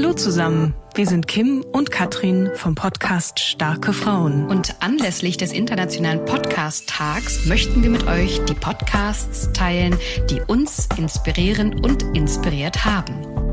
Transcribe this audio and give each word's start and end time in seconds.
Hallo 0.00 0.12
zusammen, 0.12 0.74
wir 0.94 1.08
sind 1.08 1.26
Kim 1.26 1.64
und 1.72 1.90
Katrin 1.90 2.50
vom 2.54 2.76
Podcast 2.76 3.40
Starke 3.40 3.92
Frauen. 3.92 4.46
Und 4.46 4.76
anlässlich 4.80 5.38
des 5.38 5.52
Internationalen 5.52 6.24
Podcast-Tags 6.24 7.46
möchten 7.46 7.82
wir 7.82 7.90
mit 7.90 8.06
euch 8.06 8.40
die 8.44 8.54
Podcasts 8.54 9.52
teilen, 9.54 9.98
die 10.30 10.40
uns 10.40 10.88
inspirieren 10.96 11.84
und 11.84 12.04
inspiriert 12.16 12.84
haben. 12.84 13.47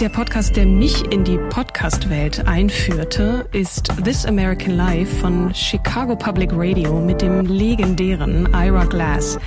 Der 0.00 0.08
Podcast, 0.08 0.56
der 0.56 0.64
mich 0.64 1.04
in 1.12 1.24
die 1.24 1.36
Podcast-Welt 1.36 2.46
einführte, 2.46 3.46
ist 3.52 3.92
This 4.02 4.24
American 4.24 4.74
Life 4.74 5.14
von 5.16 5.54
Chicago 5.54 6.16
Public 6.16 6.52
Radio 6.54 6.98
mit 6.98 7.20
dem 7.20 7.44
legendären 7.44 8.48
Ira 8.54 8.86
Glass. 8.86 9.38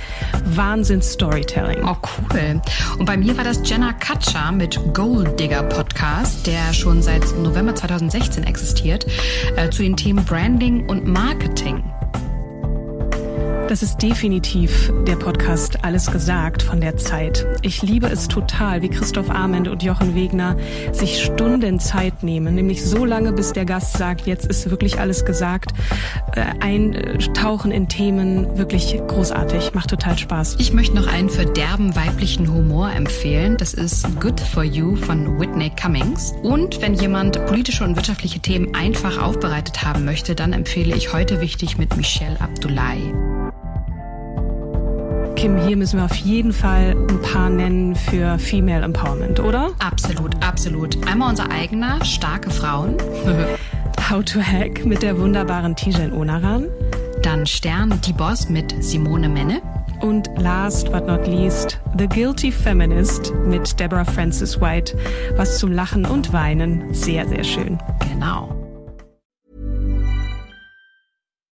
Wahnsinns 0.44 1.10
Storytelling. 1.10 1.82
Oh, 1.84 1.96
cool. 2.20 2.62
Und 3.00 3.04
bei 3.04 3.16
mir 3.16 3.36
war 3.36 3.42
das 3.42 3.68
Jenna 3.68 3.94
Katscher 3.94 4.52
mit 4.52 4.78
Gold 4.94 5.40
Digger 5.40 5.64
Podcast, 5.64 6.46
der 6.46 6.72
schon 6.72 7.02
seit 7.02 7.24
November 7.36 7.74
2016 7.74 8.44
existiert, 8.44 9.06
äh, 9.56 9.70
zu 9.70 9.82
den 9.82 9.96
Themen 9.96 10.24
Branding 10.24 10.88
und 10.88 11.04
Marketing. 11.04 11.82
Das 13.68 13.82
ist 13.82 14.02
definitiv 14.02 14.92
der 15.06 15.16
Podcast 15.16 15.84
Alles 15.84 16.10
gesagt 16.10 16.62
von 16.62 16.80
der 16.80 16.98
Zeit. 16.98 17.46
Ich 17.62 17.82
liebe 17.82 18.06
es 18.06 18.28
total, 18.28 18.82
wie 18.82 18.90
Christoph 18.90 19.30
Arment 19.30 19.68
und 19.68 19.82
Jochen 19.82 20.14
Wegner 20.14 20.56
sich 20.92 21.22
Stunden 21.22 21.80
Zeit 21.80 22.22
nehmen, 22.22 22.54
nämlich 22.54 22.84
so 22.84 23.06
lange, 23.06 23.32
bis 23.32 23.52
der 23.52 23.64
Gast 23.64 23.96
sagt, 23.96 24.26
jetzt 24.26 24.46
ist 24.46 24.70
wirklich 24.70 25.00
alles 25.00 25.24
gesagt. 25.24 25.72
Äh, 26.32 26.44
eintauchen 26.60 27.72
in 27.72 27.88
Themen, 27.88 28.58
wirklich 28.58 29.00
großartig, 29.08 29.72
macht 29.72 29.90
total 29.90 30.18
Spaß. 30.18 30.56
Ich 30.58 30.74
möchte 30.74 30.94
noch 30.94 31.06
einen 31.06 31.30
für 31.30 31.46
derben 31.46 31.96
weiblichen 31.96 32.52
Humor 32.52 32.92
empfehlen. 32.92 33.56
Das 33.56 33.72
ist 33.72 34.06
Good 34.20 34.40
for 34.40 34.62
You 34.62 34.94
von 34.94 35.40
Whitney 35.40 35.70
Cummings. 35.70 36.34
Und 36.42 36.82
wenn 36.82 36.94
jemand 36.94 37.44
politische 37.46 37.84
und 37.84 37.96
wirtschaftliche 37.96 38.40
Themen 38.40 38.74
einfach 38.74 39.20
aufbereitet 39.20 39.82
haben 39.82 40.04
möchte, 40.04 40.34
dann 40.34 40.52
empfehle 40.52 40.94
ich 40.94 41.14
heute 41.14 41.40
wichtig 41.40 41.78
mit 41.78 41.96
Michelle 41.96 42.38
Abdullahi. 42.40 43.33
Kim, 45.44 45.58
hier 45.58 45.76
müssen 45.76 45.98
wir 45.98 46.06
auf 46.06 46.14
jeden 46.14 46.54
Fall 46.54 46.96
ein 47.10 47.20
paar 47.20 47.50
nennen 47.50 47.94
für 47.94 48.38
Female 48.38 48.82
Empowerment, 48.82 49.40
oder? 49.40 49.72
Absolut, 49.78 50.42
absolut. 50.42 51.06
Einmal 51.06 51.28
unser 51.28 51.50
eigener, 51.50 52.02
starke 52.02 52.48
Frauen. 52.48 52.96
How 54.10 54.24
to 54.24 54.40
Hack 54.40 54.86
mit 54.86 55.02
der 55.02 55.18
wunderbaren 55.18 55.76
Tijen 55.76 56.14
Onaran. 56.14 56.70
Dann 57.22 57.44
Stern, 57.44 58.00
die 58.06 58.14
Boss 58.14 58.48
mit 58.48 58.74
Simone 58.82 59.28
Menne. 59.28 59.60
Und 60.00 60.30
last 60.38 60.90
but 60.90 61.06
not 61.06 61.26
least, 61.26 61.78
The 61.98 62.08
Guilty 62.08 62.50
Feminist 62.50 63.34
mit 63.44 63.78
Deborah 63.78 64.06
Francis 64.06 64.58
White. 64.58 64.96
Was 65.36 65.58
zum 65.58 65.72
Lachen 65.72 66.06
und 66.06 66.32
Weinen. 66.32 66.94
Sehr, 66.94 67.28
sehr 67.28 67.44
schön. 67.44 67.78
Genau. 68.10 68.48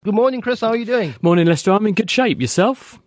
Good 0.05 0.15
morning, 0.15 0.41
Chris. 0.41 0.63
How 0.63 0.69
are 0.69 0.77
you 0.77 0.87
doing? 0.87 1.13
Morning, 1.23 1.45
Lester. 1.45 1.73
I'm 1.73 1.89
in 1.89 1.97
good 1.97 2.09
shape. 2.09 2.41
Yourself? 2.41 3.01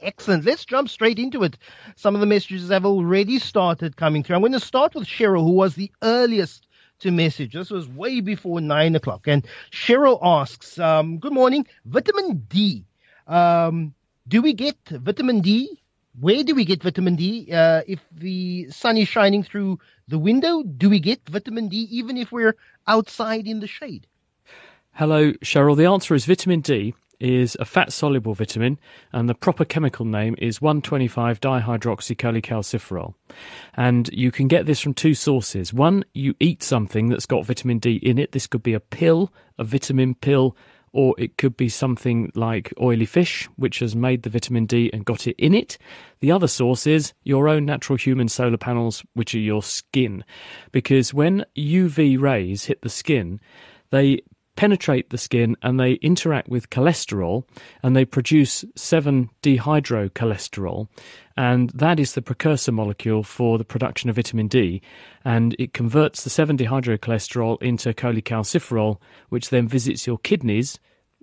Excellent. 0.00 0.44
Let's 0.44 0.64
jump 0.64 0.88
straight 0.88 1.18
into 1.18 1.42
it. 1.42 1.56
Some 1.96 2.14
of 2.14 2.20
the 2.20 2.26
messages 2.26 2.68
have 2.68 2.84
already 2.84 3.38
started 3.38 3.96
coming 3.96 4.22
through. 4.22 4.36
I'm 4.36 4.42
going 4.42 4.52
to 4.52 4.60
start 4.60 4.94
with 4.94 5.06
Cheryl, 5.06 5.44
who 5.44 5.52
was 5.52 5.74
the 5.74 5.90
earliest 6.02 6.66
to 7.00 7.10
message. 7.10 7.54
This 7.54 7.70
was 7.70 7.88
way 7.88 8.20
before 8.20 8.60
nine 8.60 8.94
o'clock. 8.94 9.26
And 9.26 9.46
Cheryl 9.70 10.18
asks, 10.22 10.78
um, 10.78 11.18
Good 11.18 11.32
morning. 11.32 11.66
Vitamin 11.84 12.46
D. 12.48 12.84
Um, 13.26 13.94
do 14.28 14.42
we 14.42 14.52
get 14.52 14.76
vitamin 14.88 15.40
D? 15.40 15.80
Where 16.18 16.42
do 16.42 16.54
we 16.54 16.64
get 16.64 16.82
vitamin 16.82 17.16
D? 17.16 17.48
Uh, 17.52 17.82
if 17.86 18.00
the 18.12 18.70
sun 18.70 18.96
is 18.96 19.08
shining 19.08 19.42
through 19.42 19.78
the 20.08 20.18
window, 20.18 20.62
do 20.62 20.88
we 20.88 21.00
get 21.00 21.20
vitamin 21.28 21.68
D 21.68 21.88
even 21.90 22.16
if 22.16 22.32
we're 22.32 22.56
outside 22.86 23.46
in 23.46 23.60
the 23.60 23.66
shade? 23.66 24.06
Hello, 24.92 25.32
Cheryl. 25.44 25.76
The 25.76 25.86
answer 25.86 26.14
is 26.14 26.24
vitamin 26.24 26.60
D 26.60 26.94
is 27.20 27.56
a 27.60 27.64
fat 27.64 27.92
soluble 27.92 28.34
vitamin, 28.34 28.78
and 29.12 29.28
the 29.28 29.34
proper 29.34 29.64
chemical 29.64 30.04
name 30.04 30.34
is 30.38 30.60
125 30.60 31.40
dihydroxycholecalciferol. 31.40 33.14
And 33.74 34.08
you 34.12 34.30
can 34.30 34.48
get 34.48 34.66
this 34.66 34.80
from 34.80 34.94
two 34.94 35.14
sources. 35.14 35.72
One, 35.72 36.04
you 36.14 36.34
eat 36.40 36.62
something 36.62 37.08
that's 37.08 37.26
got 37.26 37.46
vitamin 37.46 37.78
D 37.78 37.96
in 37.96 38.18
it. 38.18 38.32
This 38.32 38.46
could 38.46 38.62
be 38.62 38.74
a 38.74 38.80
pill, 38.80 39.32
a 39.58 39.64
vitamin 39.64 40.14
pill, 40.14 40.56
or 40.92 41.14
it 41.18 41.36
could 41.36 41.58
be 41.58 41.68
something 41.68 42.32
like 42.34 42.72
oily 42.80 43.04
fish, 43.04 43.48
which 43.56 43.80
has 43.80 43.94
made 43.94 44.22
the 44.22 44.30
vitamin 44.30 44.64
D 44.64 44.88
and 44.94 45.04
got 45.04 45.26
it 45.26 45.36
in 45.36 45.54
it. 45.54 45.76
The 46.20 46.32
other 46.32 46.48
source 46.48 46.86
is 46.86 47.12
your 47.22 47.48
own 47.48 47.66
natural 47.66 47.98
human 47.98 48.28
solar 48.28 48.56
panels, 48.56 49.04
which 49.12 49.34
are 49.34 49.38
your 49.38 49.62
skin. 49.62 50.24
Because 50.72 51.12
when 51.12 51.44
UV 51.54 52.18
rays 52.18 52.64
hit 52.64 52.80
the 52.80 52.88
skin, 52.88 53.40
they 53.90 54.22
penetrate 54.56 55.10
the 55.10 55.18
skin 55.18 55.56
and 55.62 55.78
they 55.78 55.92
interact 55.94 56.48
with 56.48 56.70
cholesterol 56.70 57.44
and 57.82 57.94
they 57.94 58.04
produce 58.04 58.64
7 58.74 59.30
dehydrocholesterol. 59.42 60.88
And 61.36 61.70
that 61.70 62.00
is 62.00 62.14
the 62.14 62.22
precursor 62.22 62.72
molecule 62.72 63.22
for 63.22 63.58
the 63.58 63.64
production 63.64 64.10
of 64.10 64.16
vitamin 64.16 64.48
D. 64.48 64.80
And 65.24 65.54
it 65.58 65.74
converts 65.74 66.24
the 66.24 66.30
7 66.30 66.56
dehydrocholesterol 66.56 67.62
into 67.62 67.92
cholecalciferol, 67.92 68.98
which 69.28 69.50
then 69.50 69.68
visits 69.68 70.06
your 70.06 70.18
kidneys 70.18 70.78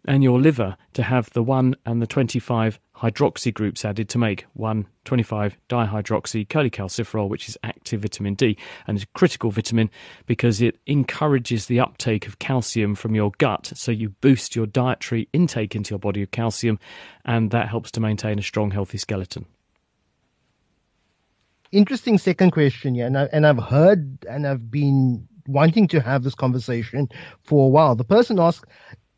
and 0.05 0.23
your 0.23 0.39
liver 0.39 0.77
to 0.93 1.03
have 1.03 1.29
the 1.31 1.43
1 1.43 1.75
and 1.85 2.01
the 2.01 2.07
25 2.07 2.79
hydroxy 2.97 3.53
groups 3.53 3.83
added 3.83 4.07
to 4.09 4.17
make 4.17 4.45
1 4.53 4.85
25 5.05 5.57
dihydroxy 5.67 6.47
cholecalciferol, 6.47 7.27
which 7.27 7.49
is 7.49 7.57
active 7.63 8.01
vitamin 8.01 8.35
D 8.35 8.57
and 8.87 8.97
is 8.97 9.03
a 9.03 9.07
critical 9.07 9.51
vitamin 9.51 9.89
because 10.25 10.61
it 10.61 10.79
encourages 10.85 11.65
the 11.65 11.79
uptake 11.79 12.27
of 12.27 12.39
calcium 12.39 12.95
from 12.95 13.15
your 13.15 13.31
gut. 13.37 13.71
So 13.75 13.91
you 13.91 14.09
boost 14.09 14.55
your 14.55 14.65
dietary 14.65 15.27
intake 15.33 15.75
into 15.75 15.91
your 15.91 15.99
body 15.99 16.21
of 16.21 16.31
calcium, 16.31 16.79
and 17.25 17.51
that 17.51 17.69
helps 17.69 17.91
to 17.91 17.99
maintain 17.99 18.39
a 18.39 18.43
strong, 18.43 18.71
healthy 18.71 18.97
skeleton. 18.97 19.45
Interesting 21.71 22.19
second 22.19 22.51
question, 22.51 22.93
yeah, 22.93 23.07
and, 23.07 23.17
I, 23.17 23.23
and 23.33 23.47
I've 23.47 23.63
heard 23.63 24.23
and 24.29 24.45
I've 24.45 24.69
been 24.69 25.27
wanting 25.47 25.87
to 25.89 25.99
have 25.99 26.23
this 26.23 26.35
conversation 26.35 27.09
for 27.41 27.65
a 27.65 27.69
while. 27.69 27.95
The 27.95 28.03
person 28.03 28.39
asks, 28.39 28.69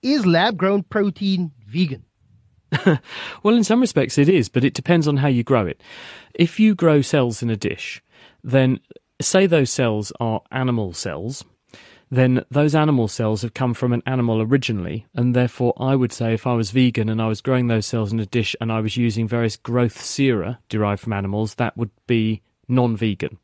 is 0.01 0.25
lab 0.25 0.57
grown 0.57 0.83
protein 0.83 1.51
vegan? 1.67 2.03
well, 3.43 3.55
in 3.55 3.63
some 3.63 3.81
respects 3.81 4.17
it 4.17 4.29
is, 4.29 4.49
but 4.49 4.63
it 4.63 4.73
depends 4.73 5.07
on 5.07 5.17
how 5.17 5.27
you 5.27 5.43
grow 5.43 5.65
it. 5.65 5.81
If 6.33 6.59
you 6.59 6.75
grow 6.75 7.01
cells 7.01 7.41
in 7.41 7.49
a 7.49 7.55
dish, 7.55 8.01
then 8.43 8.79
say 9.21 9.45
those 9.45 9.71
cells 9.71 10.11
are 10.19 10.41
animal 10.51 10.93
cells, 10.93 11.43
then 12.11 12.45
those 12.51 12.75
animal 12.75 13.07
cells 13.07 13.41
have 13.41 13.53
come 13.53 13.73
from 13.73 13.93
an 13.93 14.03
animal 14.05 14.41
originally, 14.41 15.05
and 15.15 15.35
therefore 15.35 15.73
I 15.77 15.95
would 15.95 16.11
say 16.11 16.33
if 16.33 16.45
I 16.45 16.53
was 16.53 16.71
vegan 16.71 17.09
and 17.09 17.21
I 17.21 17.27
was 17.27 17.41
growing 17.41 17.67
those 17.67 17.85
cells 17.85 18.13
in 18.13 18.19
a 18.19 18.25
dish 18.25 18.55
and 18.61 18.71
I 18.71 18.79
was 18.79 18.97
using 18.97 19.27
various 19.27 19.57
growth 19.57 20.01
sera 20.01 20.59
derived 20.69 21.01
from 21.01 21.13
animals, 21.13 21.55
that 21.55 21.75
would 21.77 21.91
be 22.07 22.41
non 22.67 22.95
vegan. 22.95 23.37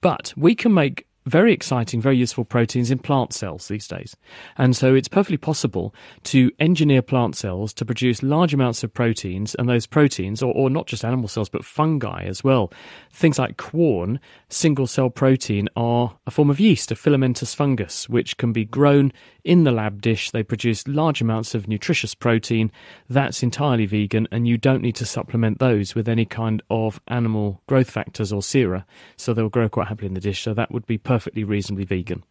But 0.00 0.34
we 0.36 0.54
can 0.54 0.74
make 0.74 1.06
very 1.26 1.52
exciting, 1.52 2.00
very 2.00 2.16
useful 2.16 2.44
proteins 2.44 2.90
in 2.90 2.98
plant 2.98 3.32
cells 3.32 3.68
these 3.68 3.88
days. 3.88 4.16
And 4.56 4.76
so 4.76 4.94
it's 4.94 5.08
perfectly 5.08 5.36
possible 5.36 5.94
to 6.24 6.50
engineer 6.58 7.02
plant 7.02 7.36
cells 7.36 7.72
to 7.74 7.84
produce 7.84 8.22
large 8.22 8.54
amounts 8.54 8.84
of 8.84 8.94
proteins, 8.94 9.54
and 9.56 9.68
those 9.68 9.86
proteins, 9.86 10.42
or, 10.42 10.54
or 10.54 10.70
not 10.70 10.86
just 10.86 11.04
animal 11.04 11.28
cells, 11.28 11.48
but 11.48 11.64
fungi 11.64 12.22
as 12.22 12.44
well. 12.44 12.72
Things 13.12 13.38
like 13.38 13.56
Quorn, 13.56 14.20
single 14.48 14.86
cell 14.86 15.10
protein, 15.10 15.68
are 15.76 16.16
a 16.26 16.30
form 16.30 16.48
of 16.48 16.60
yeast, 16.60 16.90
a 16.92 16.96
filamentous 16.96 17.54
fungus, 17.54 18.08
which 18.08 18.36
can 18.36 18.52
be 18.52 18.64
grown 18.64 19.12
in 19.44 19.64
the 19.64 19.72
lab 19.72 20.00
dish. 20.00 20.30
They 20.30 20.42
produce 20.42 20.86
large 20.88 21.20
amounts 21.20 21.54
of 21.54 21.68
nutritious 21.68 22.14
protein. 22.14 22.70
That's 23.08 23.42
entirely 23.42 23.86
vegan, 23.86 24.28
and 24.30 24.46
you 24.46 24.58
don't 24.58 24.82
need 24.82 24.96
to 24.96 25.06
supplement 25.06 25.58
those 25.58 25.94
with 25.94 26.08
any 26.08 26.24
kind 26.24 26.62
of 26.70 27.00
animal 27.08 27.62
growth 27.66 27.90
factors 27.90 28.32
or 28.32 28.42
sera. 28.42 28.86
So 29.16 29.32
they'll 29.32 29.48
grow 29.48 29.68
quite 29.68 29.88
happily 29.88 30.08
in 30.08 30.14
the 30.14 30.20
dish. 30.20 30.42
So 30.42 30.54
that 30.54 30.70
would 30.70 30.86
be 30.86 30.98
perfectly 31.16 31.44
reasonably 31.44 31.86
vegan. 31.86 32.22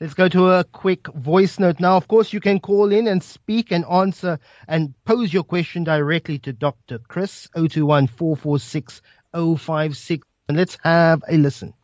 Let's 0.00 0.14
go 0.14 0.28
to 0.30 0.48
a 0.52 0.64
quick 0.64 1.08
voice 1.08 1.58
note 1.58 1.78
now. 1.78 1.98
Of 1.98 2.08
course, 2.08 2.32
you 2.32 2.40
can 2.40 2.58
call 2.58 2.90
in 2.90 3.06
and 3.06 3.22
speak 3.22 3.70
and 3.70 3.84
answer 3.84 4.38
and 4.66 4.94
pose 5.04 5.30
your 5.30 5.44
question 5.44 5.84
directly 5.84 6.38
to 6.38 6.54
Dr. 6.54 7.00
Chris, 7.00 7.46
021 7.54 8.06
446 8.06 9.02
056. 9.34 10.26
And 10.48 10.56
let's 10.56 10.78
have 10.84 11.22
a 11.28 11.36
listen. 11.36 11.74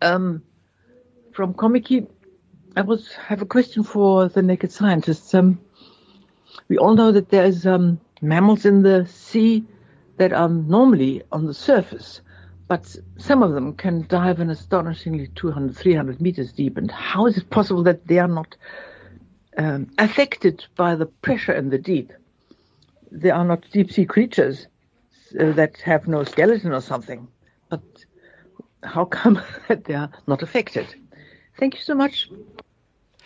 Um, 0.00 0.44
from 1.32 1.54
Comic 1.54 1.90
I 2.76 2.82
was 2.82 3.12
have 3.14 3.42
a 3.42 3.46
question 3.46 3.82
for 3.82 4.28
the 4.28 4.42
naked 4.42 4.70
scientists. 4.70 5.34
Um, 5.34 5.60
we 6.68 6.78
all 6.78 6.94
know 6.94 7.10
that 7.10 7.30
there's 7.30 7.66
um, 7.66 7.98
mammals 8.22 8.64
in 8.64 8.82
the 8.82 9.06
sea 9.06 9.64
that 10.18 10.32
are 10.32 10.48
normally 10.48 11.24
on 11.32 11.46
the 11.46 11.54
surface, 11.54 12.20
but 12.70 12.96
some 13.18 13.42
of 13.42 13.52
them 13.52 13.74
can 13.74 14.06
dive 14.06 14.38
in 14.38 14.48
astonishingly 14.48 15.26
200, 15.34 15.76
300 15.76 16.20
meters 16.20 16.52
deep. 16.52 16.76
And 16.76 16.88
how 16.88 17.26
is 17.26 17.36
it 17.36 17.50
possible 17.50 17.82
that 17.82 18.06
they 18.06 18.20
are 18.20 18.28
not 18.28 18.54
um, 19.58 19.90
affected 19.98 20.64
by 20.76 20.94
the 20.94 21.06
pressure 21.06 21.52
in 21.52 21.70
the 21.70 21.78
deep? 21.78 22.12
They 23.10 23.30
are 23.30 23.44
not 23.44 23.68
deep 23.72 23.90
sea 23.90 24.04
creatures 24.04 24.68
uh, 25.40 25.50
that 25.54 25.78
have 25.78 26.06
no 26.06 26.22
skeleton 26.22 26.70
or 26.70 26.80
something. 26.80 27.26
But 27.70 27.82
how 28.84 29.04
come 29.04 29.42
that 29.68 29.86
they 29.86 29.94
are 29.94 30.12
not 30.28 30.40
affected? 30.40 30.86
Thank 31.58 31.74
you 31.74 31.80
so 31.80 31.96
much. 31.96 32.30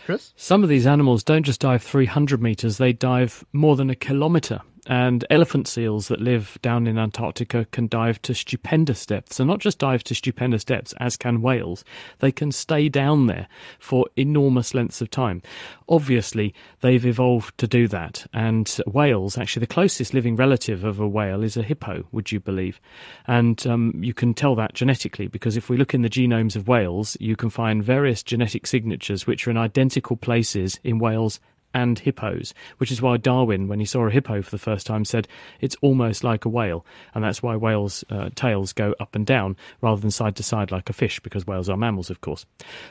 Chris? 0.06 0.32
Some 0.36 0.62
of 0.62 0.70
these 0.70 0.86
animals 0.86 1.22
don't 1.22 1.42
just 1.42 1.60
dive 1.60 1.82
300 1.82 2.40
meters, 2.40 2.78
they 2.78 2.94
dive 2.94 3.44
more 3.52 3.76
than 3.76 3.90
a 3.90 3.94
kilometer 3.94 4.62
and 4.86 5.24
elephant 5.30 5.66
seals 5.66 6.08
that 6.08 6.20
live 6.20 6.58
down 6.62 6.86
in 6.86 6.98
Antarctica 6.98 7.66
can 7.70 7.86
dive 7.86 8.20
to 8.22 8.34
stupendous 8.34 9.06
depths. 9.06 9.40
And 9.40 9.48
not 9.48 9.60
just 9.60 9.78
dive 9.78 10.04
to 10.04 10.14
stupendous 10.14 10.64
depths, 10.64 10.94
as 11.00 11.16
can 11.16 11.40
whales. 11.40 11.84
They 12.18 12.32
can 12.32 12.52
stay 12.52 12.88
down 12.88 13.26
there 13.26 13.48
for 13.78 14.06
enormous 14.16 14.74
lengths 14.74 15.00
of 15.00 15.10
time. 15.10 15.42
Obviously, 15.88 16.54
they've 16.80 17.04
evolved 17.04 17.56
to 17.58 17.66
do 17.66 17.88
that. 17.88 18.26
And 18.32 18.68
whales, 18.86 19.38
actually, 19.38 19.60
the 19.60 19.66
closest 19.68 20.12
living 20.12 20.36
relative 20.36 20.84
of 20.84 21.00
a 21.00 21.08
whale 21.08 21.42
is 21.42 21.56
a 21.56 21.62
hippo, 21.62 22.06
would 22.12 22.32
you 22.32 22.40
believe? 22.40 22.80
And 23.26 23.66
um, 23.66 23.94
you 24.02 24.14
can 24.14 24.34
tell 24.34 24.54
that 24.56 24.74
genetically 24.74 25.28
because 25.28 25.56
if 25.56 25.68
we 25.68 25.76
look 25.76 25.94
in 25.94 26.02
the 26.02 26.10
genomes 26.10 26.56
of 26.56 26.68
whales, 26.68 27.16
you 27.20 27.36
can 27.36 27.50
find 27.50 27.82
various 27.82 28.22
genetic 28.22 28.66
signatures 28.66 29.26
which 29.26 29.46
are 29.46 29.50
in 29.50 29.56
identical 29.56 30.16
places 30.16 30.78
in 30.84 30.98
whales 30.98 31.40
and 31.74 31.98
hippos, 31.98 32.54
which 32.78 32.90
is 32.90 33.02
why 33.02 33.16
Darwin, 33.16 33.68
when 33.68 33.80
he 33.80 33.84
saw 33.84 34.06
a 34.06 34.10
hippo 34.10 34.40
for 34.40 34.50
the 34.50 34.58
first 34.58 34.86
time, 34.86 35.04
said 35.04 35.28
it's 35.60 35.76
almost 35.82 36.24
like 36.24 36.44
a 36.44 36.48
whale. 36.48 36.86
And 37.14 37.24
that's 37.24 37.42
why 37.42 37.56
whales' 37.56 38.04
uh, 38.08 38.30
tails 38.34 38.72
go 38.72 38.94
up 39.00 39.14
and 39.14 39.26
down 39.26 39.56
rather 39.80 40.00
than 40.00 40.10
side 40.10 40.36
to 40.36 40.42
side 40.42 40.70
like 40.70 40.88
a 40.88 40.94
fish, 40.94 41.20
because 41.20 41.46
whales 41.46 41.68
are 41.68 41.76
mammals, 41.76 42.10
of 42.10 42.20
course. 42.20 42.46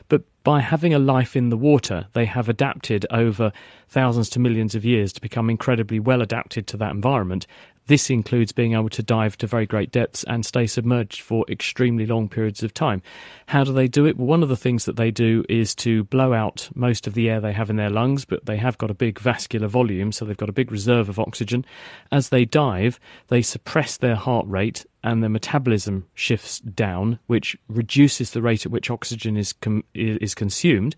But 0.10 0.24
by 0.44 0.60
having 0.60 0.94
a 0.94 1.00
life 1.00 1.36
in 1.36 1.50
the 1.50 1.58
water, 1.58 2.08
they 2.14 2.26
have 2.26 2.50
adapted 2.50 3.06
over 3.10 3.54
thousands 3.88 4.30
to 4.32 4.40
millions 4.40 4.76
of 4.76 4.84
years 4.84 5.14
to 5.14 5.22
become 5.22 5.50
incredibly 5.50 6.00
well 6.00 6.22
adapted 6.22 6.68
to 6.68 6.78
that 6.78 6.92
environment 6.92 7.48
this 7.88 8.10
includes 8.10 8.52
being 8.52 8.74
able 8.74 8.90
to 8.90 9.04
dive 9.04 9.38
to 9.38 9.48
very 9.48 9.66
great 9.66 9.92
depths 9.92 10.24
and 10.26 10.46
stay 10.46 10.68
submerged 10.68 11.22
for 11.22 11.46
extremely 11.50 12.06
long 12.06 12.30
periods 12.30 12.64
of 12.64 12.74
time. 12.74 13.02
How 13.48 13.64
do 13.64 13.74
they 13.74 13.88
do 13.88 14.06
it? 14.06 14.18
Well, 14.18 14.28
one 14.28 14.44
of 14.44 14.50
the 14.50 14.58
things 14.58 14.86
that 14.86 14.96
they 14.96 15.12
do 15.12 15.44
is 15.50 15.76
to 15.76 16.04
blow 16.06 16.34
out 16.34 16.70
most 16.76 17.08
of 17.08 17.14
the 17.14 17.30
air 17.30 17.40
they 17.40 17.54
have 17.54 17.70
in 17.70 17.76
their 17.76 17.90
lungs, 17.90 18.26
but 18.26 18.46
they 18.46 18.58
have 18.58 18.78
got 18.78 18.92
a 18.92 18.96
big 18.96 19.20
vascular 19.20 19.68
volume, 19.68 20.12
so 20.12 20.26
they've 20.26 20.38
got 20.38 20.50
a 20.50 20.54
big 20.54 20.72
reserve 20.72 21.10
of 21.10 21.20
oxygen. 21.20 21.66
As 22.12 22.30
they 22.30 22.46
dive, 22.46 23.00
they 23.28 23.42
suppress 23.42 23.98
their 23.98 24.16
heart 24.16 24.48
rate 24.48 24.86
and 25.04 25.22
their 25.22 25.30
metabolism 25.30 26.08
shifts 26.14 26.60
down, 26.60 27.20
which 27.28 27.58
reduces 27.68 28.32
the 28.32 28.42
rate 28.42 28.66
at 28.66 28.72
which 28.72 28.90
oxygen 28.90 29.36
is 29.36 29.54
com- 29.54 29.84
is 29.94 30.34
consumed. 30.34 30.96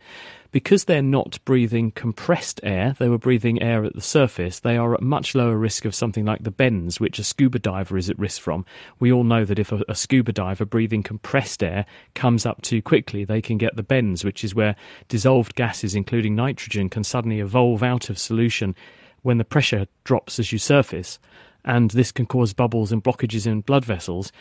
Because 0.51 0.85
they're 0.85 1.01
not 1.01 1.39
breathing 1.43 1.91
compressed 1.91 2.61
air, 2.63 2.95
they 2.97 3.09
were 3.09 3.17
breathing 3.17 3.61
air 3.61 3.83
at 3.83 3.93
the 3.93 3.99
surface. 3.99 4.59
They 4.61 4.77
are 4.77 4.93
at 4.93 5.01
much 5.01 5.35
lower 5.35 5.57
risk 5.57 5.83
of 5.83 5.93
something 5.93 6.23
like 6.23 6.43
the 6.43 6.51
bends, 6.51 6.97
which 6.97 7.19
a 7.19 7.25
scuba 7.25 7.59
diver 7.59 7.97
is 7.97 8.09
at 8.09 8.17
risk 8.17 8.41
from. 8.41 8.63
We 8.97 9.11
all 9.11 9.25
know 9.25 9.43
that 9.43 9.59
if 9.59 9.73
a, 9.73 9.83
a 9.89 9.95
scuba 9.95 10.31
diver 10.31 10.63
breathing 10.63 11.03
compressed 11.03 11.61
air 11.61 11.85
comes 12.13 12.45
up 12.45 12.61
too 12.61 12.81
quickly, 12.81 13.25
they 13.25 13.41
can 13.41 13.57
get 13.57 13.75
the 13.75 13.83
bends, 13.83 14.23
which 14.23 14.45
is 14.45 14.55
where 14.55 14.77
dissolved 15.09 15.55
gases, 15.55 15.93
including 15.93 16.35
nitrogen, 16.35 16.87
can 16.87 17.03
suddenly 17.03 17.41
evolve 17.41 17.83
out 17.83 18.09
of 18.09 18.17
solution 18.17 18.75
when 19.23 19.39
the 19.39 19.43
pressure 19.43 19.87
drops 20.05 20.39
as 20.39 20.53
you 20.53 20.59
surface 20.59 21.19
and 21.65 21.91
this 21.91 22.11
can 22.11 22.25
cause 22.25 22.53
bubbles 22.53 22.91
and 22.91 23.03
blockages 23.03 23.45
in 23.45 23.61
blood 23.61 23.83
vessels. 23.83 24.31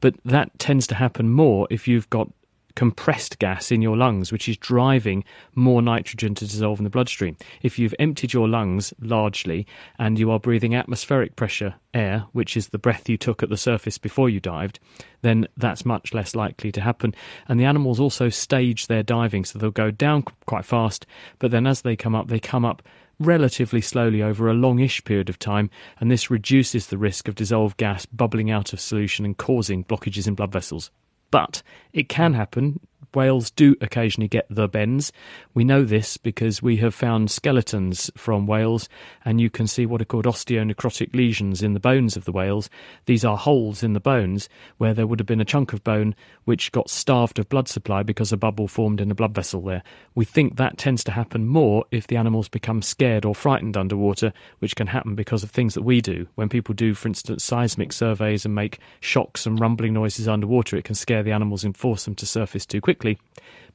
But 0.00 0.14
that 0.24 0.56
tends 0.58 0.86
to 0.88 0.94
happen 0.94 1.30
more 1.30 1.66
if 1.70 1.88
you've 1.88 2.08
got 2.10 2.30
compressed 2.74 3.38
gas 3.38 3.70
in 3.70 3.82
your 3.82 3.96
lungs, 3.96 4.32
which 4.32 4.48
is 4.48 4.56
driving 4.56 5.24
more 5.54 5.80
nitrogen 5.80 6.34
to 6.34 6.46
dissolve 6.46 6.80
in 6.80 6.84
the 6.84 6.90
bloodstream. 6.90 7.36
If 7.62 7.78
you've 7.78 7.94
emptied 7.98 8.32
your 8.32 8.48
lungs 8.48 8.92
largely 9.00 9.66
and 9.98 10.18
you 10.18 10.30
are 10.30 10.40
breathing 10.40 10.74
atmospheric 10.74 11.36
pressure 11.36 11.74
air, 11.92 12.26
which 12.32 12.56
is 12.56 12.68
the 12.68 12.78
breath 12.78 13.08
you 13.08 13.16
took 13.16 13.42
at 13.42 13.48
the 13.48 13.56
surface 13.56 13.98
before 13.98 14.28
you 14.28 14.40
dived, 14.40 14.80
then 15.22 15.46
that's 15.56 15.86
much 15.86 16.12
less 16.12 16.34
likely 16.34 16.72
to 16.72 16.80
happen. 16.80 17.14
And 17.48 17.58
the 17.60 17.64
animals 17.64 18.00
also 18.00 18.28
stage 18.28 18.88
their 18.88 19.02
diving, 19.02 19.44
so 19.44 19.58
they'll 19.58 19.70
go 19.70 19.90
down 19.90 20.22
quite 20.46 20.64
fast, 20.64 21.06
but 21.38 21.50
then 21.50 21.66
as 21.66 21.82
they 21.82 21.96
come 21.96 22.14
up, 22.14 22.28
they 22.28 22.40
come 22.40 22.64
up 22.64 22.82
relatively 23.18 23.80
slowly 23.80 24.22
over 24.22 24.48
a 24.48 24.54
longish 24.54 25.02
period 25.04 25.28
of 25.28 25.38
time, 25.38 25.70
and 26.00 26.10
this 26.10 26.30
reduces 26.30 26.86
the 26.86 26.98
risk 26.98 27.28
of 27.28 27.34
dissolved 27.34 27.76
gas 27.76 28.06
bubbling 28.06 28.50
out 28.50 28.72
of 28.72 28.80
solution 28.80 29.24
and 29.24 29.36
causing 29.36 29.84
blockages 29.84 30.26
in 30.26 30.34
blood 30.34 30.52
vessels. 30.52 30.90
But 31.30 31.62
it 31.92 32.08
can 32.08 32.34
happen 32.34 32.80
whales 33.14 33.50
do 33.50 33.76
occasionally 33.80 34.28
get 34.28 34.46
the 34.50 34.68
bends. 34.68 35.12
We 35.54 35.64
know 35.64 35.84
this 35.84 36.16
because 36.16 36.62
we 36.62 36.78
have 36.78 36.94
found 36.94 37.30
skeletons 37.30 38.10
from 38.16 38.46
whales, 38.46 38.88
and 39.24 39.40
you 39.40 39.50
can 39.50 39.66
see 39.66 39.86
what 39.86 40.00
are 40.00 40.06
called 40.06 40.24
osteonecrotic 40.24 41.14
lesions 41.14 41.62
in 41.62 41.74
the 41.74 41.80
bones 41.80 42.16
of 42.16 42.24
the 42.24 42.32
whales. 42.32 42.68
These 43.06 43.24
are 43.24 43.36
holes 43.36 43.82
in 43.82 43.92
the 43.92 44.00
bones 44.00 44.48
where 44.78 44.94
there 44.94 45.06
would 45.06 45.20
have 45.20 45.26
been 45.26 45.40
a 45.40 45.44
chunk 45.44 45.72
of 45.72 45.84
bone 45.84 46.14
which 46.44 46.72
got 46.72 46.90
starved 46.90 47.38
of 47.38 47.48
blood 47.48 47.68
supply 47.68 48.02
because 48.02 48.32
a 48.32 48.36
bubble 48.36 48.68
formed 48.68 49.00
in 49.00 49.10
a 49.10 49.14
blood 49.14 49.34
vessel 49.34 49.60
there. 49.62 49.82
We 50.14 50.24
think 50.24 50.56
that 50.56 50.78
tends 50.78 51.04
to 51.04 51.12
happen 51.12 51.46
more 51.46 51.84
if 51.90 52.06
the 52.06 52.16
animals 52.16 52.48
become 52.48 52.82
scared 52.82 53.24
or 53.24 53.34
frightened 53.34 53.76
underwater, 53.76 54.32
which 54.58 54.76
can 54.76 54.88
happen 54.88 55.14
because 55.14 55.42
of 55.42 55.50
things 55.50 55.74
that 55.74 55.82
we 55.82 56.00
do. 56.00 56.26
When 56.34 56.48
people 56.48 56.74
do, 56.74 56.94
for 56.94 57.08
instance, 57.08 57.44
seismic 57.44 57.92
surveys 57.92 58.44
and 58.44 58.54
make 58.54 58.80
shocks 59.00 59.46
and 59.46 59.60
rumbling 59.60 59.92
noises 59.92 60.28
underwater, 60.28 60.76
it 60.76 60.84
can 60.84 60.94
scare 60.94 61.22
the 61.22 61.32
animals 61.32 61.64
and 61.64 61.76
force 61.76 62.04
them 62.04 62.14
to 62.16 62.26
surface 62.26 62.66
too 62.66 62.80
quickly 62.80 63.03
quickly. 63.04 63.18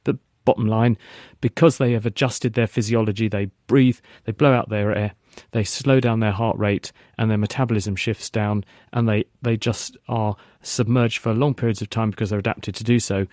But 0.04 0.16
bottom 0.44 0.66
line, 0.66 0.98
because 1.40 1.78
they 1.78 1.92
have 1.92 2.06
adjusted 2.06 2.54
their 2.54 2.66
physiology, 2.66 3.28
they 3.28 3.50
breathe, 3.66 3.98
they 4.24 4.32
blow 4.32 4.52
out 4.52 4.68
their 4.68 4.94
air, 4.94 5.12
they 5.52 5.64
slow 5.64 6.00
down 6.00 6.20
their 6.20 6.32
heart 6.32 6.58
rate, 6.58 6.92
and 7.16 7.30
their 7.30 7.38
metabolism 7.38 7.96
shifts 7.96 8.30
down, 8.30 8.64
and 8.92 9.08
they, 9.08 9.24
they 9.42 9.56
just 9.56 9.96
are 10.08 10.36
submerged 10.62 11.18
for 11.18 11.32
long 11.32 11.54
periods 11.54 11.82
of 11.82 11.90
time 11.90 12.10
because 12.10 12.30
they're 12.30 12.38
adapted 12.38 12.74
to 12.74 12.84
do 12.84 12.98
so. 12.98 13.26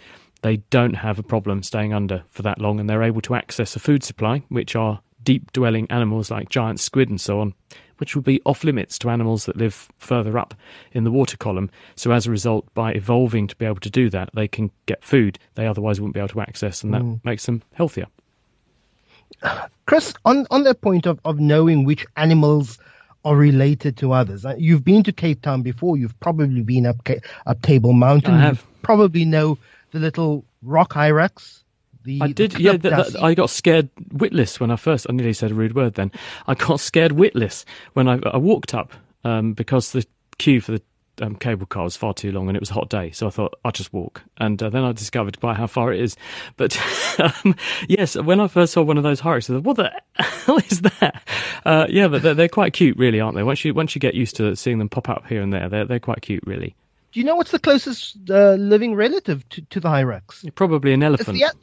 They 0.44 0.58
don't 0.70 0.94
have 0.94 1.18
a 1.18 1.24
problem 1.24 1.64
staying 1.64 1.94
under 1.94 2.24
for 2.30 2.44
that 2.44 2.60
long, 2.60 2.80
and 2.80 2.90
they're 2.90 3.04
able 3.04 3.22
to 3.22 3.36
access 3.36 3.76
a 3.76 3.80
food 3.80 4.04
supply, 4.04 4.44
which 4.50 4.76
are 4.76 5.02
deep 5.24 5.52
dwelling 5.52 5.88
animals 5.90 6.30
like 6.30 6.50
giant 6.50 6.80
squid 6.80 7.10
and 7.10 7.20
so 7.20 7.40
on, 7.40 7.54
which 7.98 8.16
would 8.16 8.26
be 8.26 8.42
off 8.46 8.64
limits 8.64 8.98
to 9.00 9.10
animals 9.10 9.46
that 9.46 9.58
live 9.58 9.90
further 9.98 10.38
up 10.38 10.54
in 10.92 11.04
the 11.04 11.12
water 11.12 11.38
column. 11.38 11.70
So, 11.96 12.12
as 12.12 12.28
a 12.28 12.32
result, 12.32 12.72
by 12.74 12.94
evolving 12.94 13.48
to 13.48 13.56
be 13.56 13.66
able 13.66 13.80
to 13.82 13.90
do 13.90 14.10
that, 14.10 14.30
they 14.34 14.48
can 14.48 14.72
get 14.86 15.04
food 15.04 15.40
they 15.56 15.68
otherwise 15.68 16.00
wouldn't 16.00 16.14
be 16.14 16.20
able 16.20 16.30
to 16.30 16.42
access, 16.42 16.84
and 16.84 16.94
that 16.94 17.02
mm. 17.02 17.20
makes 17.24 17.46
them 17.46 17.64
healthier. 17.74 18.08
Chris, 19.86 20.14
on, 20.26 20.46
on 20.52 20.64
that 20.64 20.82
point 20.82 21.06
of, 21.06 21.20
of 21.26 21.40
knowing 21.40 21.84
which 21.84 22.06
animals 22.16 22.80
are 23.26 23.36
related 23.36 23.98
to 23.98 24.14
others, 24.14 24.46
uh, 24.46 24.56
you've 24.58 24.84
been 24.84 25.04
to 25.04 25.12
Cape 25.12 25.42
Town 25.42 25.62
before, 25.62 25.98
you've 25.98 26.18
probably 26.20 26.62
been 26.62 26.86
up, 26.86 26.98
up 27.46 27.62
Table 27.62 27.94
Mountain, 27.94 28.36
I 28.36 28.42
have. 28.42 28.60
You 28.60 28.78
probably 28.82 29.26
know 29.26 29.58
the 29.92 30.00
little 30.00 30.46
rock 30.62 30.94
hyrax 30.94 31.64
the, 32.08 32.22
I 32.22 32.32
did, 32.32 32.58
yeah. 32.58 32.78
I 33.22 33.34
got 33.34 33.50
scared 33.50 33.90
witless 34.14 34.62
when 34.62 34.72
I 34.72 34.78
first. 34.78 35.06
I 35.10 35.14
nearly 35.14 35.34
said 35.34 35.52
a 35.52 35.54
rude 35.54 35.76
word. 35.76 35.96
Then 35.96 36.10
I 36.48 36.56
got 36.56 36.80
scared 36.80 37.12
witless 37.12 37.66
when 37.94 38.08
I, 38.08 38.20
I 38.24 38.38
walked 38.38 38.74
up 38.74 38.94
um, 39.26 39.52
because 39.54 39.92
the 39.92 40.06
queue 40.38 40.62
for 40.62 40.72
the 40.72 40.82
um, 41.22 41.36
cable 41.36 41.66
car 41.66 41.84
was 41.84 41.98
far 41.98 42.14
too 42.14 42.32
long 42.32 42.48
and 42.48 42.56
it 42.56 42.62
was 42.62 42.70
a 42.70 42.76
hot 42.76 42.90
day. 42.90 43.12
So 43.12 43.28
I 43.28 43.30
thought 43.30 43.56
I'll 43.66 43.74
just 43.74 43.92
walk. 43.92 44.24
And 44.38 44.64
uh, 44.64 44.70
then 44.70 44.86
I 44.86 44.94
discovered 44.94 45.38
quite 45.42 45.58
how 45.58 45.68
far 45.68 45.92
it 45.92 46.00
is. 46.00 46.16
But 46.56 46.80
um, 47.20 47.56
yes, 47.90 48.16
when 48.16 48.40
I 48.40 48.48
first 48.48 48.72
saw 48.72 48.84
one 48.84 48.98
of 48.98 49.04
those 49.04 49.20
hyrax, 49.20 49.50
I 49.50 49.56
thought, 49.56 49.64
what 49.64 49.76
the 49.76 49.92
hell 50.24 50.60
is 50.60 50.80
that? 50.82 51.28
Uh, 51.66 51.88
yeah, 51.90 52.08
but 52.08 52.22
they're, 52.22 52.36
they're, 52.36 52.48
quite 52.48 52.72
cute, 52.72 52.98
really, 52.98 53.20
aren't 53.20 53.36
they? 53.36 53.44
Once 53.44 53.66
you 53.66 53.74
once 53.74 53.96
you 53.96 54.00
get 54.00 54.16
used 54.16 54.38
to 54.38 54.56
seeing 54.56 54.80
them 54.80 54.88
pop 54.88 55.10
up 55.10 55.28
here 55.28 55.42
and 55.42 55.52
there, 55.52 55.68
they're 55.68 55.84
they're 55.84 56.00
quite 56.00 56.22
cute, 56.22 56.44
really. 56.46 56.74
Do 57.12 57.20
you 57.20 57.26
know 57.26 57.36
what's 57.36 57.52
the 57.52 57.60
closest 57.60 58.18
uh, 58.30 58.54
living 58.54 58.96
relative 58.96 59.48
to, 59.50 59.62
to 59.62 59.80
the 59.80 59.90
hyrax? 59.90 60.46
Probably 60.56 60.94
an 60.94 61.04
elephant. 61.04 61.42
It's 61.42 61.52
the, 61.52 61.58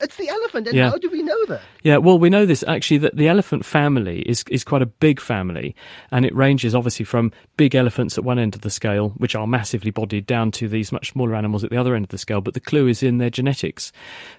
it's 0.00 0.16
the 0.16 0.28
elephant, 0.28 0.66
and 0.66 0.76
yeah. 0.76 0.90
how 0.90 0.98
do 0.98 1.08
we 1.10 1.22
know 1.22 1.46
that? 1.46 1.62
Yeah, 1.82 1.96
well, 1.96 2.18
we 2.18 2.28
know 2.28 2.44
this 2.44 2.62
actually 2.66 2.98
that 2.98 3.16
the 3.16 3.28
elephant 3.28 3.64
family 3.64 4.20
is 4.22 4.44
is 4.50 4.64
quite 4.64 4.82
a 4.82 4.86
big 4.86 5.20
family, 5.20 5.74
and 6.10 6.26
it 6.26 6.34
ranges 6.34 6.74
obviously 6.74 7.04
from 7.04 7.32
big 7.56 7.74
elephants 7.74 8.18
at 8.18 8.24
one 8.24 8.38
end 8.38 8.54
of 8.54 8.60
the 8.60 8.70
scale, 8.70 9.10
which 9.16 9.34
are 9.34 9.46
massively 9.46 9.90
bodied, 9.90 10.26
down 10.26 10.50
to 10.52 10.68
these 10.68 10.92
much 10.92 11.12
smaller 11.12 11.34
animals 11.34 11.64
at 11.64 11.70
the 11.70 11.76
other 11.76 11.94
end 11.94 12.04
of 12.04 12.10
the 12.10 12.18
scale. 12.18 12.40
But 12.40 12.54
the 12.54 12.60
clue 12.60 12.88
is 12.88 13.02
in 13.02 13.18
their 13.18 13.30
genetics, 13.30 13.90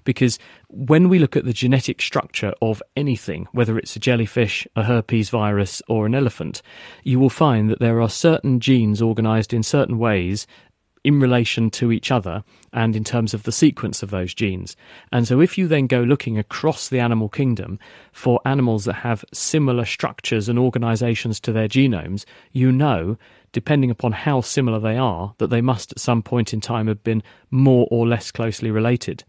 because 0.03 0.37
when 0.69 1.09
we 1.09 1.17
look 1.17 1.35
at 1.35 1.45
the 1.45 1.53
genetic 1.53 2.01
structure 2.01 2.53
of 2.61 2.83
anything, 2.95 3.47
whether 3.51 3.77
it's 3.79 3.95
a 3.95 3.99
jellyfish, 3.99 4.67
a 4.75 4.83
herpes 4.83 5.29
virus, 5.29 5.81
or 5.87 6.05
an 6.05 6.13
elephant, 6.13 6.61
you 7.03 7.19
will 7.19 7.29
find 7.29 7.69
that 7.69 7.79
there 7.79 8.01
are 8.01 8.09
certain 8.09 8.59
genes 8.59 9.01
organised 9.01 9.53
in 9.53 9.63
certain 9.63 9.97
ways 9.97 10.45
in 11.07 11.21
relation 11.21 11.69
to 11.69 11.89
each 11.89 12.11
other 12.11 12.43
and 12.73 12.93
in 12.93 13.01
terms 13.01 13.33
of 13.33 13.43
the 13.43 13.51
sequence 13.53 14.03
of 14.03 14.09
those 14.09 14.33
genes. 14.33 14.75
And 15.09 15.25
so, 15.25 15.39
if 15.39 15.57
you 15.57 15.65
then 15.65 15.87
go 15.87 16.01
looking 16.01 16.37
across 16.37 16.89
the 16.89 16.99
animal 16.99 17.29
kingdom 17.29 17.79
for 18.11 18.41
animals 18.43 18.83
that 18.83 18.95
have 18.95 19.23
similar 19.31 19.85
structures 19.85 20.49
and 20.49 20.59
organizations 20.59 21.39
to 21.39 21.53
their 21.53 21.69
genomes, 21.69 22.25
you 22.51 22.73
know 22.73 23.17
depending 23.51 23.89
upon 23.89 24.11
how 24.11 24.41
similar 24.41 24.79
they 24.79 24.97
are, 24.97 25.33
that 25.37 25.49
they 25.49 25.61
must 25.61 25.91
at 25.91 25.99
some 25.99 26.21
point 26.21 26.53
in 26.53 26.61
time 26.61 26.87
have 26.87 27.03
been 27.03 27.23
more 27.49 27.87
or 27.89 28.07
less 28.07 28.31
closely 28.31 28.71
related. 28.71 29.23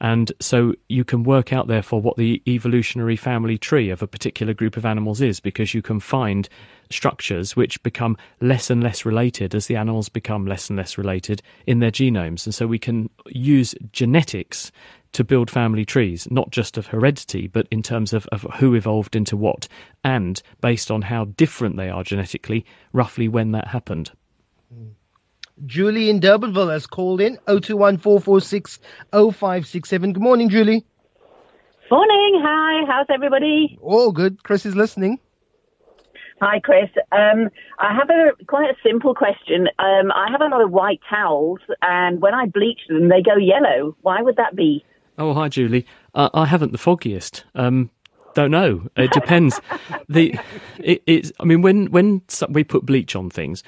And 0.00 0.32
so 0.40 0.74
you 0.88 1.04
can 1.04 1.24
work 1.24 1.52
out, 1.52 1.66
therefore, 1.66 2.00
what 2.00 2.16
the 2.16 2.42
evolutionary 2.46 3.16
family 3.16 3.58
tree 3.58 3.90
of 3.90 4.02
a 4.02 4.06
particular 4.06 4.54
group 4.54 4.76
of 4.76 4.84
animals 4.84 5.20
is, 5.20 5.40
because 5.40 5.74
you 5.74 5.82
can 5.82 6.00
find 6.00 6.48
structures 6.90 7.56
which 7.56 7.82
become 7.82 8.16
less 8.40 8.70
and 8.70 8.82
less 8.82 9.04
related 9.04 9.54
as 9.54 9.66
the 9.66 9.76
animals 9.76 10.08
become 10.08 10.46
less 10.46 10.70
and 10.70 10.76
less 10.76 10.96
related 10.96 11.42
in 11.66 11.80
their 11.80 11.90
genomes. 11.90 12.46
And 12.46 12.54
so 12.54 12.66
we 12.66 12.78
can 12.78 13.10
use 13.26 13.74
genetics 13.92 14.70
to 15.16 15.24
build 15.24 15.50
family 15.50 15.84
trees, 15.86 16.28
not 16.30 16.50
just 16.50 16.76
of 16.76 16.88
heredity, 16.88 17.46
but 17.46 17.66
in 17.70 17.82
terms 17.82 18.12
of, 18.12 18.26
of 18.26 18.42
who 18.58 18.74
evolved 18.74 19.16
into 19.16 19.34
what, 19.34 19.66
and 20.04 20.42
based 20.60 20.90
on 20.90 21.00
how 21.00 21.24
different 21.24 21.78
they 21.78 21.88
are 21.88 22.04
genetically, 22.04 22.66
roughly 22.92 23.26
when 23.26 23.52
that 23.52 23.68
happened. 23.68 24.10
Julie 25.64 26.10
in 26.10 26.20
Durbanville 26.20 26.70
has 26.70 26.86
called 26.86 27.22
in 27.22 27.38
0214460567. 27.48 30.12
Good 30.12 30.22
morning, 30.22 30.50
Julie. 30.50 30.84
Morning. 31.90 32.42
Hi. 32.44 32.84
How's 32.86 33.06
everybody? 33.08 33.78
All 33.80 34.12
good. 34.12 34.42
Chris 34.42 34.66
is 34.66 34.76
listening. 34.76 35.18
Hi, 36.42 36.60
Chris. 36.60 36.90
Um, 37.10 37.48
I 37.78 37.94
have 37.94 38.10
a 38.10 38.32
quite 38.44 38.68
a 38.68 38.74
simple 38.86 39.14
question. 39.14 39.68
Um, 39.78 40.12
I 40.12 40.30
have 40.30 40.42
a 40.42 40.48
lot 40.48 40.60
of 40.60 40.70
white 40.70 41.00
towels, 41.08 41.60
and 41.80 42.20
when 42.20 42.34
I 42.34 42.44
bleach 42.44 42.80
them, 42.90 43.08
they 43.08 43.22
go 43.22 43.36
yellow. 43.38 43.96
Why 44.02 44.20
would 44.20 44.36
that 44.36 44.54
be? 44.54 44.84
Oh, 45.18 45.32
hi, 45.32 45.48
Julie. 45.48 45.86
Uh, 46.14 46.28
I 46.34 46.44
haven't 46.46 46.72
the 46.72 46.78
foggiest. 46.78 47.44
Um, 47.54 47.90
don't 48.34 48.50
know. 48.50 48.86
It 48.96 49.12
depends. 49.12 49.60
the 50.08 50.38
it, 50.78 51.02
it's. 51.06 51.32
I 51.40 51.44
mean, 51.44 51.62
when 51.62 51.86
when 51.90 52.22
we 52.50 52.64
put 52.64 52.84
bleach 52.84 53.16
on 53.16 53.30
things, 53.30 53.62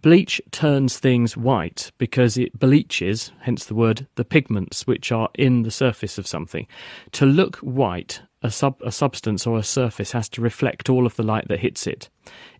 bleach 0.00 0.40
turns 0.52 0.98
things 0.98 1.36
white 1.36 1.92
because 1.98 2.38
it 2.38 2.58
bleaches, 2.58 3.30
hence 3.40 3.66
the 3.66 3.74
word, 3.74 4.06
the 4.14 4.24
pigments 4.24 4.86
which 4.86 5.12
are 5.12 5.28
in 5.34 5.62
the 5.64 5.70
surface 5.70 6.16
of 6.16 6.26
something. 6.26 6.66
To 7.12 7.26
look 7.26 7.56
white, 7.56 8.22
a 8.42 8.50
sub 8.50 8.80
a 8.82 8.92
substance 8.92 9.46
or 9.46 9.58
a 9.58 9.62
surface 9.62 10.12
has 10.12 10.28
to 10.28 10.40
reflect 10.40 10.88
all 10.88 11.06
of 11.06 11.16
the 11.16 11.22
light 11.22 11.48
that 11.48 11.60
hits 11.60 11.86
it. 11.86 12.08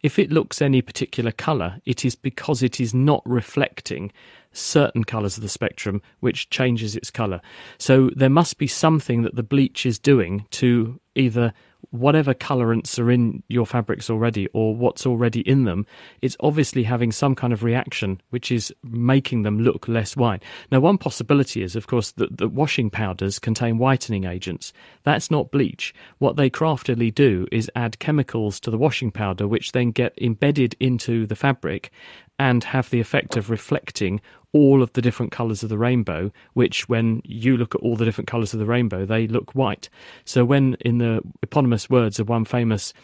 If 0.03 0.19
it 0.19 0.33
looks 0.33 0.63
any 0.63 0.83
particular 0.83 1.33
color, 1.33 1.81
it 1.85 2.05
is 2.05 2.15
because 2.15 2.63
it 2.63 2.81
is 2.81 2.95
not 2.95 3.23
reflecting 3.27 4.13
certain 4.53 5.05
colours 5.05 5.37
of 5.37 5.43
the 5.43 5.49
spectrum, 5.49 6.01
which 6.21 6.49
changes 6.49 6.97
its 6.97 7.11
colour. 7.11 7.41
So 7.79 8.11
there 8.17 8.31
must 8.31 8.59
be 8.59 8.67
something 8.67 9.23
that 9.23 9.37
the 9.37 9.43
bleach 9.43 9.85
is 9.85 9.99
doing 9.99 10.47
to 10.53 10.99
either 11.15 11.53
whatever 11.91 12.35
colorants 12.35 12.99
are 12.99 13.11
in 13.11 13.43
your 13.49 13.67
fabrics 13.67 14.11
already 14.11 14.49
or 14.53 14.75
what's 14.75 15.07
already 15.07 15.41
in 15.41 15.65
them, 15.65 15.87
it's 16.23 16.37
obviously 16.41 16.83
having 16.83 17.13
some 17.13 17.35
kind 17.35 17.53
of 17.53 17.63
reaction 17.63 18.21
which 18.31 18.51
is 18.51 18.75
making 18.83 19.43
them 19.43 19.61
look 19.61 19.89
less 19.89 20.17
white. 20.17 20.43
Now, 20.71 20.81
one 20.81 20.99
possibility 20.99 21.63
is, 21.63 21.77
of 21.77 21.87
course, 21.87 22.13
that, 22.13 22.39
that 22.39 22.49
washing 22.49 22.91
powders 22.91 23.39
contain 23.39 23.79
whitening 23.79 24.25
agents. 24.25 24.73
That's 25.05 25.31
not 25.31 25.51
bleach. 25.51 25.95
What 26.19 26.37
they 26.37 26.51
craftily 26.51 27.11
do 27.11 27.47
is 27.53 27.71
add 27.75 27.99
chemicals 27.99 28.61
to 28.61 28.71
the 28.71 28.79
washing 28.79 29.11
powder, 29.11 29.47
which 29.47 29.73
then 29.73 29.91
get 29.91 30.15
embedded 30.21 30.77
into 30.81 31.27
the 31.27 31.37
fabric 31.37 31.91
and 32.39 32.65
have 32.65 32.91
the 32.91 33.01
effect 33.01 33.37
of 33.37 33.51
reflecting 33.51 34.21
all 34.53 34.83
of 34.83 34.93
the 34.95 35.03
different 35.03 35.33
colours 35.33 35.63
of 35.63 35.69
the 35.69 35.79
rainbow, 35.79 36.33
which 36.55 36.89
when 36.89 37.21
you 37.25 37.57
look 37.57 37.75
at 37.75 37.81
all 37.83 37.97
the 37.97 38.05
different 38.05 38.29
colours 38.29 38.55
of 38.55 38.61
the 38.61 38.67
rainbow, 38.67 39.05
they 39.05 39.27
look 39.27 39.55
white. 39.55 39.89
So 40.25 40.45
when 40.45 40.77
in 40.81 40.99
the 40.99 41.21
eponymous 41.43 41.91
words 41.91 42.19
of 42.19 42.29
one 42.29 42.45
famous 42.45 42.95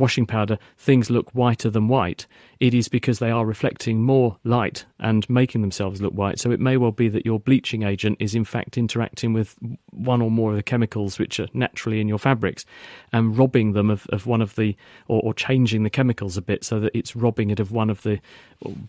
washing 0.00 0.26
powder, 0.26 0.58
things 0.78 1.10
look 1.10 1.30
whiter 1.30 1.70
than 1.70 1.86
white, 1.86 2.26
it 2.58 2.74
is 2.74 2.88
because 2.88 3.18
they 3.18 3.30
are 3.30 3.46
reflecting 3.46 4.02
more 4.02 4.36
light 4.44 4.84
and 4.98 5.28
making 5.30 5.60
themselves 5.60 6.02
look 6.02 6.12
white. 6.12 6.38
So 6.38 6.50
it 6.50 6.60
may 6.60 6.76
well 6.76 6.90
be 6.90 7.08
that 7.08 7.24
your 7.24 7.38
bleaching 7.38 7.84
agent 7.84 8.18
is 8.20 8.34
in 8.34 8.44
fact 8.44 8.76
interacting 8.76 9.32
with 9.32 9.56
one 9.90 10.20
or 10.20 10.30
more 10.30 10.50
of 10.50 10.56
the 10.56 10.62
chemicals 10.62 11.18
which 11.18 11.38
are 11.38 11.48
naturally 11.54 12.00
in 12.00 12.08
your 12.08 12.18
fabrics 12.18 12.64
and 13.12 13.36
robbing 13.36 13.72
them 13.72 13.90
of, 13.90 14.06
of 14.08 14.26
one 14.26 14.42
of 14.42 14.56
the, 14.56 14.76
or, 15.08 15.20
or 15.22 15.32
changing 15.32 15.84
the 15.84 15.90
chemicals 15.90 16.36
a 16.36 16.42
bit 16.42 16.64
so 16.64 16.80
that 16.80 16.96
it's 16.96 17.14
robbing 17.14 17.50
it 17.50 17.60
of 17.60 17.72
one 17.72 17.88
of 17.88 18.02
the 18.02 18.20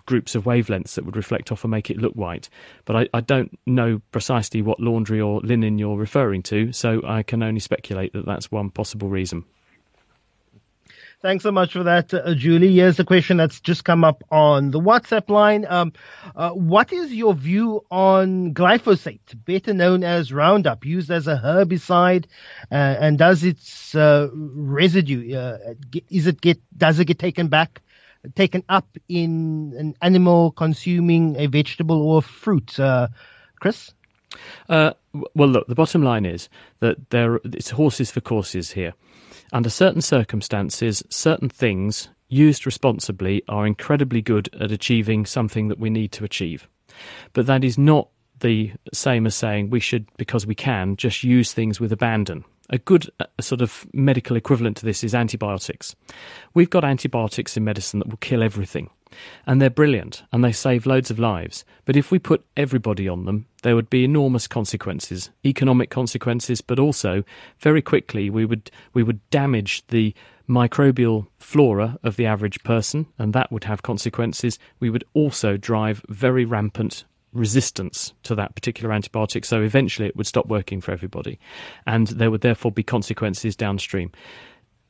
groups 0.06 0.36
of 0.36 0.44
wavelengths 0.44 0.96
that 0.96 1.06
would 1.06 1.16
reflect 1.16 1.52
off 1.52 1.64
and 1.64 1.72
make 1.72 1.90
it 1.90 1.98
look 1.98 2.14
white. 2.14 2.50
But 2.86 2.96
I, 2.96 3.10
I 3.14 3.22
don't 3.22 3.58
know 3.66 4.02
precisely 4.12 4.62
what 4.62 4.80
laundry 4.80 5.22
or 5.22 5.40
linen 5.42 5.78
you're 5.78 5.98
referring 5.98 6.44
to, 6.44 6.74
so 6.74 7.02
I 7.06 7.24
can 7.24 7.44
only 7.44 7.60
speculate 7.60 8.14
that 8.14 8.26
that's 8.26 8.52
one 8.52 8.70
possible 8.70 9.10
reason. 9.10 9.46
Thanks 11.22 11.44
so 11.44 11.52
much 11.52 11.74
for 11.74 11.84
that, 11.84 12.12
uh, 12.16 12.34
Julie. 12.34 12.74
Here's 12.74 13.00
a 13.00 13.06
question 13.06 13.38
that's 13.38 13.60
just 13.60 13.86
come 13.86 14.04
up 14.04 14.24
on 14.32 14.72
the 14.72 14.80
WhatsApp 14.80 15.30
line. 15.30 15.68
Um, 15.70 15.94
uh, 16.36 16.50
what 16.50 16.92
is 16.92 17.14
your 17.14 17.36
view 17.36 17.86
on 17.92 18.56
glyphosate, 18.56 19.20
better 19.46 19.72
known 19.72 20.04
as 20.04 20.34
Roundup, 20.34 20.84
used 20.84 21.12
as 21.12 21.28
a 21.28 21.36
herbicide, 21.36 22.26
uh, 22.72 22.76
and 22.76 23.20
does 23.20 23.44
its 23.44 23.94
uh, 23.94 24.30
residue 24.34 25.36
uh, 25.38 25.58
is 26.10 26.26
it 26.26 26.42
get 26.42 26.60
does 26.76 27.00
it 27.00 27.06
get 27.06 27.20
taken 27.20 27.50
back, 27.50 27.84
taken 28.34 28.64
up 28.68 28.88
in 29.08 29.76
an 29.78 29.96
animal 30.02 30.50
consuming 30.50 31.36
a 31.38 31.46
vegetable 31.46 32.02
or 32.02 32.24
fruit? 32.24 32.80
Uh, 32.80 33.10
Chris. 33.60 33.94
well, 34.68 34.96
look, 35.36 35.68
the 35.68 35.76
bottom 35.76 36.02
line 36.02 36.26
is 36.26 36.50
that 36.80 37.12
there 37.12 37.40
it's 37.44 37.70
horses 37.70 38.10
for 38.10 38.22
courses 38.22 38.72
here. 38.72 38.96
Under 39.52 39.70
certain 39.70 40.02
circumstances, 40.02 41.04
certain 41.10 41.50
things 41.50 42.10
used 42.30 42.66
responsibly 42.66 43.44
are 43.50 43.68
incredibly 43.68 44.22
good 44.22 44.50
at 44.60 44.72
achieving 44.72 45.26
something 45.26 45.68
that 45.68 45.80
we 45.80 45.90
need 45.90 46.14
to 46.14 46.24
achieve. 46.24 46.70
But 47.34 47.48
that 47.48 47.64
is 47.64 47.78
not 47.78 48.08
the 48.40 48.72
same 48.94 49.28
as 49.28 49.36
saying 49.36 49.70
we 49.70 49.80
should, 49.80 50.08
because 50.18 50.48
we 50.48 50.56
can, 50.56 50.96
just 50.96 51.24
use 51.24 51.54
things 51.54 51.80
with 51.80 51.92
abandon. 51.92 52.46
A 52.70 52.78
good 52.78 53.10
uh, 53.20 53.26
sort 53.42 53.62
of 53.62 53.86
medical 53.94 54.38
equivalent 54.38 54.78
to 54.78 54.86
this 54.86 55.04
is 55.04 55.14
antibiotics. 55.14 55.96
We've 56.54 56.70
got 56.70 56.86
antibiotics 56.86 57.58
in 57.58 57.66
medicine 57.66 58.00
that 58.00 58.08
will 58.08 58.18
kill 58.18 58.42
everything. 58.42 58.90
And 59.46 59.62
they're 59.62 59.70
brilliant 59.70 60.24
and 60.32 60.44
they 60.44 60.52
save 60.52 60.86
loads 60.86 61.12
of 61.12 61.20
lives. 61.20 61.66
But 61.86 61.96
if 61.96 62.12
we 62.12 62.20
put 62.20 62.46
everybody 62.56 63.08
on 63.08 63.26
them, 63.26 63.48
there 63.64 63.76
would 63.76 63.90
be 63.90 64.04
enormous 64.04 64.48
consequences, 64.48 65.30
economic 65.46 65.90
consequences, 65.90 66.62
but 66.62 66.80
also 66.80 67.24
very 67.60 67.82
quickly 67.82 68.30
we 68.30 68.46
would 68.46 68.72
we 68.94 69.04
would 69.04 69.28
damage 69.30 69.86
the 69.88 70.14
microbial 70.50 71.28
flora 71.40 71.98
of 72.04 72.16
the 72.18 72.26
average 72.26 72.62
person, 72.64 73.08
and 73.18 73.34
that 73.34 73.52
would 73.52 73.64
have 73.64 73.84
consequences. 73.84 74.60
We 74.80 74.90
would 74.90 75.06
also 75.14 75.58
drive 75.58 76.04
very 76.10 76.46
rampant 76.46 77.06
resistance 77.34 78.14
to 78.24 78.36
that 78.36 78.56
particular 78.56 78.94
antibiotic, 78.94 79.46
so 79.46 79.62
eventually 79.62 80.08
it 80.08 80.16
would 80.16 80.28
stop 80.28 80.48
working 80.48 80.82
for 80.82 80.92
everybody, 80.92 81.40
and 81.88 82.08
there 82.08 82.32
would 82.32 82.42
therefore 82.42 82.72
be 82.72 82.84
consequences 82.84 83.56
downstream. 83.56 84.12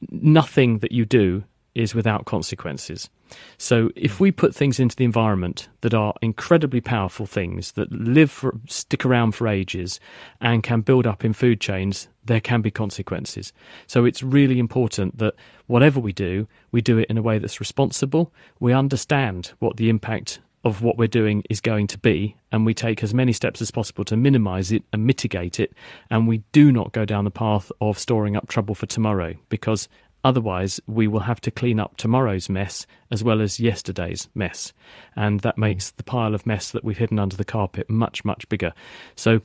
Nothing 0.10 0.80
that 0.80 0.92
you 0.92 1.06
do 1.06 1.44
is 1.75 1.96
without 1.96 2.25
consequences. 2.25 3.10
So 3.58 3.92
if 3.96 4.18
hmm. 4.18 4.24
we 4.24 4.32
put 4.32 4.56
things 4.56 4.80
into 4.80 4.96
the 4.96 5.06
environment 5.06 5.70
that 5.82 5.94
are 5.94 6.13
incredibly 6.22 6.82
powerful 6.82 7.25
things 7.25 7.74
that 7.74 7.92
live 7.92 8.32
for, 8.32 8.60
stick 8.68 9.06
around 9.06 9.34
for 9.34 9.48
ages 9.48 10.00
and 10.40 10.63
can 10.63 10.82
build 10.82 11.08
up 11.08 11.24
in 11.24 11.34
food 11.34 11.62
chains, 11.62 12.08
there 12.25 12.42
can 12.42 12.62
be 12.62 12.72
consequences. 12.72 13.54
So 13.88 14.06
it's 14.06 14.22
really 14.22 14.60
important 14.60 15.18
that 15.18 15.36
whatever 15.68 16.00
we 16.00 16.13
do, 16.13 16.48
we 16.72 16.82
do 16.82 16.98
it 16.98 17.10
in 17.10 17.18
a 17.18 17.22
way 17.22 17.40
that's 17.40 17.60
responsible. 17.60 18.34
We 18.60 18.74
understand 18.74 19.54
what 19.60 19.78
the 19.78 19.90
impact 19.90 20.40
of 20.63 20.84
what 20.84 20.98
we're 20.98 21.08
doing 21.08 21.44
is 21.50 21.60
going 21.60 21.88
to 21.88 21.98
be, 21.98 22.36
and 22.51 22.66
we 22.66 22.74
take 22.74 23.01
as 23.01 23.13
many 23.13 23.34
steps 23.34 23.62
as 23.62 23.72
possible 23.72 24.06
to 24.06 24.16
minimize 24.16 24.72
it 24.72 24.84
and 24.94 25.08
mitigate 25.08 25.60
it. 25.60 25.74
And 26.12 26.28
we 26.28 26.44
do 26.51 26.72
not 26.72 26.92
go 26.92 27.04
down 27.04 27.25
the 27.25 27.32
path 27.32 27.72
of 27.82 27.98
storing 27.98 28.36
up 28.36 28.48
trouble 28.48 28.75
for 28.75 28.86
tomorrow 28.86 29.34
because 29.50 29.90
Otherwise, 30.24 30.80
we 30.88 31.08
will 31.08 31.22
have 31.22 31.42
to 31.42 31.51
clean 31.51 31.80
up 31.80 31.98
tomorrow's 31.98 32.50
mess 32.50 32.86
as 33.10 33.24
well 33.24 33.42
as 33.42 33.60
yesterday's 33.60 34.28
mess. 34.36 34.74
And 35.16 35.40
that 35.42 35.56
hmm. 35.56 35.62
makes 35.62 35.92
the 35.92 36.04
pile 36.04 36.36
of 36.36 36.46
mess 36.46 36.72
that 36.72 36.84
we've 36.84 36.98
hidden 36.98 37.20
under 37.20 37.36
the 37.36 37.46
carpet 37.46 37.90
much, 37.90 38.24
much 38.24 38.48
bigger. 38.50 38.74
So, 39.16 39.42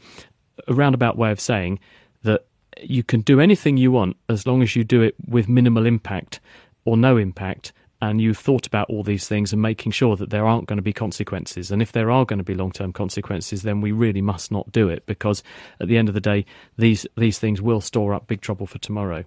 a 0.69 0.75
roundabout 0.75 1.17
way 1.19 1.31
of 1.31 1.41
saying 1.41 1.81
that 2.23 2.47
you 2.83 3.03
can 3.03 3.21
do 3.21 3.41
anything 3.41 3.77
you 3.77 3.93
want 3.93 4.17
as 4.29 4.47
long 4.47 4.63
as 4.63 4.75
you 4.75 4.85
do 4.85 5.03
it 5.03 5.15
with 5.27 5.49
minimal 5.49 5.87
impact 5.87 6.41
or 6.85 6.97
no 6.97 7.17
impact. 7.17 7.73
And 8.03 8.21
you've 8.21 8.39
thought 8.39 8.67
about 8.67 8.91
all 8.91 9.03
these 9.03 9.27
things 9.27 9.55
and 9.55 9.63
making 9.63 9.93
sure 9.93 10.17
that 10.17 10.29
there 10.29 10.47
aren't 10.47 10.67
going 10.67 10.77
to 10.77 10.83
be 10.83 10.93
consequences. 10.93 11.71
And 11.71 11.81
if 11.81 11.93
there 11.93 12.11
are 12.11 12.27
going 12.27 12.39
to 12.39 12.45
be 12.45 12.55
long 12.55 12.71
term 12.71 12.93
consequences, 12.93 13.63
then 13.63 13.81
we 13.81 13.91
really 13.91 14.21
must 14.21 14.53
not 14.53 14.71
do 14.71 14.91
it 14.91 15.07
because 15.07 15.43
at 15.81 15.89
the 15.89 15.97
end 15.97 16.09
of 16.09 16.15
the 16.15 16.21
day, 16.21 16.45
these, 16.77 17.07
these 17.17 17.39
things 17.39 17.63
will 17.63 17.81
store 17.81 18.13
up 18.13 18.27
big 18.27 18.43
trouble 18.43 18.67
for 18.67 18.79
tomorrow. 18.79 19.25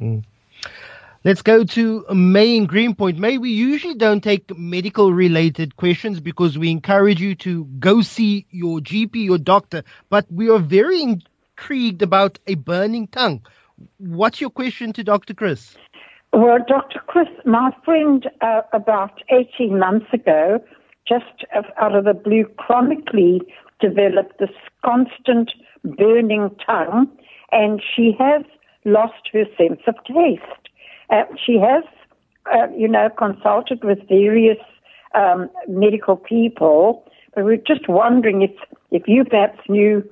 Mm. 0.00 0.24
Let's 1.24 1.42
go 1.42 1.64
to 1.64 2.04
May 2.14 2.56
in 2.56 2.66
Greenpoint. 2.66 3.18
May, 3.18 3.36
we 3.38 3.50
usually 3.50 3.96
don't 3.96 4.22
take 4.22 4.56
medical 4.56 5.12
related 5.12 5.74
questions 5.74 6.20
because 6.20 6.56
we 6.56 6.70
encourage 6.70 7.20
you 7.20 7.34
to 7.36 7.64
go 7.64 8.00
see 8.00 8.46
your 8.50 8.78
GP, 8.78 9.24
your 9.24 9.38
doctor, 9.38 9.82
but 10.08 10.30
we 10.30 10.50
are 10.50 10.60
very 10.60 11.02
intrigued 11.02 12.02
about 12.02 12.38
a 12.46 12.54
burning 12.54 13.08
tongue. 13.08 13.44
What's 13.98 14.40
your 14.40 14.50
question 14.50 14.92
to 14.92 15.02
Dr. 15.02 15.34
Chris? 15.34 15.76
Well, 16.32 16.58
Dr. 16.66 17.00
Chris, 17.06 17.28
my 17.44 17.70
friend 17.84 18.24
uh, 18.40 18.62
about 18.72 19.22
18 19.30 19.78
months 19.78 20.06
ago, 20.12 20.60
just 21.08 21.44
out 21.80 21.96
of 21.96 22.04
the 22.04 22.14
blue, 22.14 22.44
chronically 22.56 23.40
developed 23.80 24.38
this 24.38 24.50
constant 24.84 25.50
burning 25.82 26.50
tongue, 26.64 27.08
and 27.52 27.82
she 27.94 28.12
has 28.18 28.42
lost 28.86 29.28
her 29.32 29.44
sense 29.58 29.80
of 29.86 29.96
taste. 30.04 30.42
Uh, 31.10 31.24
she 31.44 31.58
has, 31.58 31.84
uh, 32.54 32.68
you 32.76 32.88
know, 32.88 33.08
consulted 33.18 33.84
with 33.84 33.98
various 34.08 34.58
um, 35.14 35.50
medical 35.68 36.16
people, 36.16 37.04
but 37.34 37.44
we're 37.44 37.56
just 37.56 37.88
wondering 37.88 38.42
if, 38.42 38.52
if 38.90 39.02
you 39.06 39.24
perhaps 39.24 39.60
knew 39.68 40.02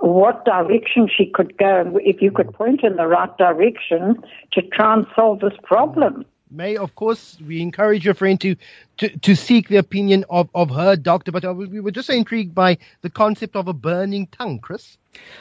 what 0.00 0.44
direction 0.44 1.08
she 1.14 1.26
could 1.26 1.56
go, 1.58 1.98
if 2.02 2.22
you 2.22 2.30
could 2.30 2.52
point 2.54 2.82
in 2.82 2.96
the 2.96 3.06
right 3.06 3.36
direction 3.36 4.16
to 4.52 4.62
try 4.62 4.94
and 4.94 5.06
solve 5.14 5.40
this 5.40 5.52
problem. 5.62 6.24
May, 6.52 6.76
of 6.76 6.94
course, 6.94 7.38
we 7.46 7.62
encourage 7.62 8.04
your 8.04 8.14
friend 8.14 8.40
to, 8.42 8.56
to, 8.98 9.16
to 9.18 9.34
seek 9.34 9.68
the 9.68 9.78
opinion 9.78 10.24
of, 10.28 10.48
of 10.54 10.70
her 10.70 10.96
doctor, 10.96 11.32
but 11.32 11.44
uh, 11.44 11.54
we 11.54 11.80
were 11.80 11.90
just 11.90 12.10
intrigued 12.10 12.54
by 12.54 12.78
the 13.00 13.10
concept 13.10 13.56
of 13.56 13.68
a 13.68 13.72
burning 13.72 14.26
tongue, 14.28 14.58
Chris. 14.58 14.98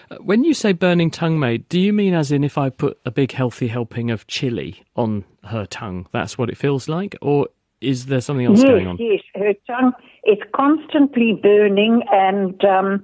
Uh, 0.09 0.15
when 0.17 0.43
you 0.43 0.53
say 0.53 0.71
burning 0.71 1.11
tongue, 1.11 1.39
mate, 1.39 1.67
do 1.69 1.79
you 1.79 1.91
mean 1.93 2.13
as 2.13 2.31
in 2.31 2.43
if 2.43 2.57
I 2.57 2.69
put 2.69 2.99
a 3.05 3.11
big 3.11 3.33
healthy 3.33 3.67
helping 3.67 4.09
of 4.09 4.25
chili 4.27 4.83
on 4.95 5.25
her 5.43 5.65
tongue, 5.65 6.07
that's 6.11 6.37
what 6.37 6.49
it 6.49 6.57
feels 6.57 6.87
like? 6.87 7.15
Or 7.21 7.47
is 7.81 8.05
there 8.05 8.21
something 8.21 8.45
else 8.45 8.59
yes, 8.59 8.67
going 8.67 8.87
on? 8.87 8.97
Yes, 8.97 9.21
her 9.35 9.53
tongue 9.67 9.93
is 10.25 10.37
constantly 10.55 11.39
burning 11.41 12.03
and 12.11 12.63
um, 12.63 13.03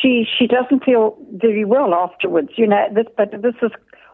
she 0.00 0.26
she 0.38 0.46
doesn't 0.46 0.84
feel 0.84 1.18
very 1.32 1.64
well 1.64 1.94
afterwards. 1.94 2.50
You 2.56 2.66
know, 2.66 2.86
this, 2.92 3.06
but 3.16 3.30
this 3.42 3.54
is 3.62 3.70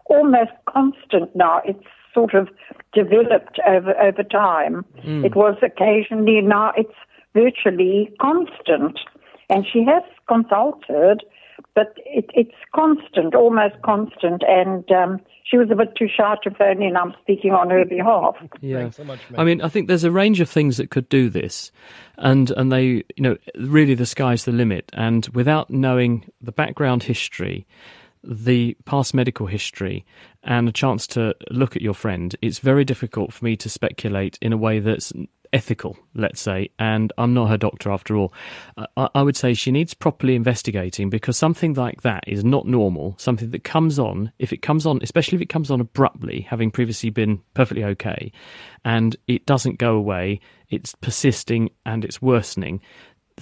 almost 0.06 0.50
constant 0.68 1.34
now. 1.34 1.62
It's 1.64 1.84
sort 2.14 2.34
of 2.34 2.48
developed 2.92 3.58
over 3.66 3.98
over 4.00 4.22
time. 4.22 4.84
Mm. 5.04 5.24
It 5.24 5.34
was 5.34 5.56
occasionally, 5.62 6.40
now 6.40 6.72
it's 6.76 6.94
virtually 7.34 8.12
constant. 8.20 8.98
And 9.50 9.66
she 9.70 9.84
has 9.84 10.02
consulted, 10.28 11.24
but 11.74 11.94
it, 12.06 12.30
it's 12.32 12.54
constant, 12.74 13.34
almost 13.34 13.74
constant. 13.82 14.42
And 14.48 14.90
um, 14.90 15.20
she 15.44 15.58
was 15.58 15.68
a 15.70 15.74
bit 15.74 15.94
too 15.96 16.08
shy 16.08 16.36
to 16.44 16.50
phone 16.50 16.82
in. 16.82 16.96
I'm 16.96 17.12
speaking 17.22 17.52
on 17.52 17.68
her 17.68 17.84
behalf. 17.84 18.36
Yeah, 18.60 18.88
so 18.90 19.04
much, 19.04 19.20
I 19.36 19.44
mean, 19.44 19.60
I 19.60 19.68
think 19.68 19.88
there's 19.88 20.04
a 20.04 20.10
range 20.10 20.40
of 20.40 20.48
things 20.48 20.78
that 20.78 20.90
could 20.90 21.08
do 21.10 21.28
this, 21.28 21.70
and 22.16 22.50
and 22.52 22.72
they, 22.72 22.84
you 22.84 23.04
know, 23.18 23.36
really 23.56 23.94
the 23.94 24.06
sky's 24.06 24.46
the 24.46 24.52
limit. 24.52 24.90
And 24.94 25.26
without 25.34 25.68
knowing 25.68 26.30
the 26.40 26.52
background 26.52 27.02
history 27.02 27.66
the 28.24 28.76
past 28.84 29.14
medical 29.14 29.46
history 29.46 30.04
and 30.42 30.68
a 30.68 30.72
chance 30.72 31.06
to 31.08 31.34
look 31.50 31.76
at 31.76 31.82
your 31.82 31.94
friend, 31.94 32.34
it's 32.42 32.58
very 32.58 32.84
difficult 32.84 33.32
for 33.32 33.44
me 33.44 33.56
to 33.56 33.68
speculate 33.68 34.38
in 34.40 34.52
a 34.52 34.56
way 34.56 34.78
that's 34.78 35.12
ethical, 35.52 35.98
let's 36.14 36.40
say, 36.40 36.70
and 36.78 37.12
I'm 37.18 37.34
not 37.34 37.50
her 37.50 37.58
doctor 37.58 37.90
after 37.90 38.16
all. 38.16 38.32
Uh, 38.76 38.86
I, 38.96 39.08
I, 39.16 39.22
would 39.22 39.36
say 39.36 39.52
she 39.52 39.70
needs 39.70 39.92
properly 39.92 40.34
investigating 40.34 41.10
because 41.10 41.36
something 41.36 41.74
like 41.74 42.02
that 42.02 42.24
is 42.26 42.42
not 42.42 42.66
normal. 42.66 43.14
Something 43.18 43.50
that 43.50 43.62
comes 43.62 43.98
on, 43.98 44.32
if 44.38 44.52
it 44.52 44.62
comes 44.62 44.86
on, 44.86 45.00
especially 45.02 45.36
if 45.36 45.42
it 45.42 45.50
comes 45.50 45.70
on 45.70 45.80
abruptly, 45.80 46.42
having 46.42 46.70
previously 46.70 47.10
been 47.10 47.42
perfectly 47.54 47.84
okay, 47.84 48.32
and 48.84 49.16
it 49.26 49.44
doesn't 49.44 49.78
go 49.78 49.94
away, 49.94 50.40
it's 50.70 50.94
persisting 50.96 51.70
and 51.84 52.04
it's 52.04 52.22
worsening 52.22 52.80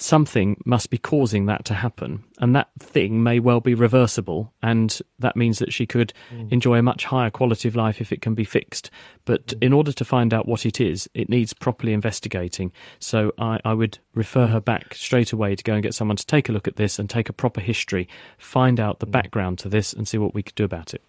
something 0.01 0.61
must 0.65 0.91
be 0.91 0.99
causing 0.99 1.47
that 1.47 1.65
to 1.67 1.75
happen. 1.75 2.25
And 2.39 2.55
that 2.57 2.71
thing 2.79 3.23
may 3.23 3.39
well 3.39 3.61
be 3.61 3.75
reversible. 3.75 4.53
And 4.63 4.99
that 5.19 5.37
means 5.37 5.59
that 5.59 5.73
she 5.73 5.87
could 5.87 6.13
mm. 6.33 6.51
enjoy 6.53 6.79
a 6.79 6.83
much 6.83 7.05
higher 7.05 7.31
quality 7.31 7.69
of 7.69 7.77
life 7.77 8.01
if 8.01 8.13
it 8.13 8.23
can 8.23 8.35
be 8.35 8.45
fixed. 8.45 8.91
But 9.25 9.49
mm. 9.49 9.63
in 9.63 9.73
order 9.73 9.93
to 9.93 10.05
find 10.05 10.33
out 10.33 10.49
what 10.49 10.67
it 10.67 10.81
is, 10.81 11.09
it 11.15 11.29
needs 11.29 11.53
properly 11.53 11.93
investigating. 11.93 12.73
So 12.99 13.33
I, 13.39 13.61
I, 13.65 13.75
would 13.75 13.99
refer 14.15 14.47
her 14.49 14.61
back 14.61 14.95
straight 14.95 15.33
away 15.33 15.55
to 15.57 15.65
go 15.65 15.75
and 15.75 15.83
get 15.83 15.95
someone 15.95 16.17
to 16.17 16.27
take 16.27 16.49
a 16.49 16.53
look 16.53 16.69
at 16.69 16.77
this 16.77 16.99
and 16.99 17.09
take 17.09 17.29
a 17.29 17.33
proper 17.33 17.61
history, 17.61 18.09
find 18.39 18.81
out 18.81 19.01
the 19.01 19.07
mm. 19.07 19.13
background 19.13 19.59
to 19.61 19.69
this, 19.69 19.93
and 19.93 20.07
see 20.07 20.19
what 20.19 20.35
we 20.35 20.43
could 20.43 20.55
do 20.55 20.65
about 20.65 20.95
it. 20.95 21.03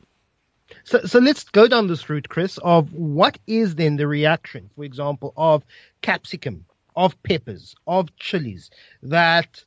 So, 0.83 1.01
so 1.03 1.19
let's 1.19 1.43
go 1.43 1.67
down 1.67 1.87
this 1.87 2.09
route, 2.09 2.29
Chris, 2.29 2.57
of 2.59 2.93
what 2.93 3.37
is 3.45 3.75
then 3.75 3.97
the 3.97 4.07
reaction, 4.07 4.69
for 4.75 4.83
example, 4.83 5.33
of 5.35 5.63
capsicum 6.01 6.65
of 6.95 7.21
peppers, 7.23 7.75
of 7.87 8.15
chilies 8.17 8.69
that 9.03 9.63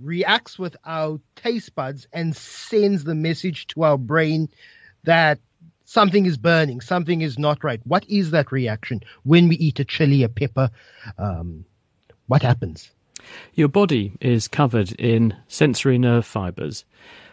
reacts 0.00 0.58
with 0.58 0.76
our 0.84 1.20
taste 1.36 1.74
buds 1.74 2.06
and 2.12 2.36
sends 2.36 3.04
the 3.04 3.14
message 3.14 3.66
to 3.68 3.82
our 3.82 3.98
brain 3.98 4.48
that 5.04 5.38
something 5.84 6.26
is 6.26 6.36
burning, 6.36 6.80
something 6.80 7.20
is 7.20 7.38
not 7.38 7.64
right. 7.64 7.80
What 7.84 8.08
is 8.08 8.30
that 8.30 8.52
reaction 8.52 9.00
when 9.24 9.48
we 9.48 9.56
eat 9.56 9.80
a 9.80 9.84
chili, 9.84 10.22
a 10.22 10.28
pepper? 10.28 10.70
Um, 11.18 11.64
what 12.26 12.42
happens? 12.42 12.90
Your 13.54 13.68
body 13.68 14.12
is 14.20 14.48
covered 14.48 14.92
in 14.92 15.34
sensory 15.48 15.98
nerve 15.98 16.26
fibers 16.26 16.84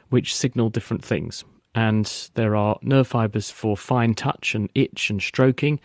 which 0.09 0.35
signal 0.35 0.69
different 0.69 1.03
things. 1.03 1.43
And 1.73 2.09
there 2.35 2.55
are 2.55 2.77
nerve 2.81 3.07
fibers 3.07 3.51
for 3.51 3.75
fine 3.75 4.13
touch 4.13 4.55
and 4.55 4.69
itch 4.73 5.09
and 5.09 5.21
stroking, 5.21 5.79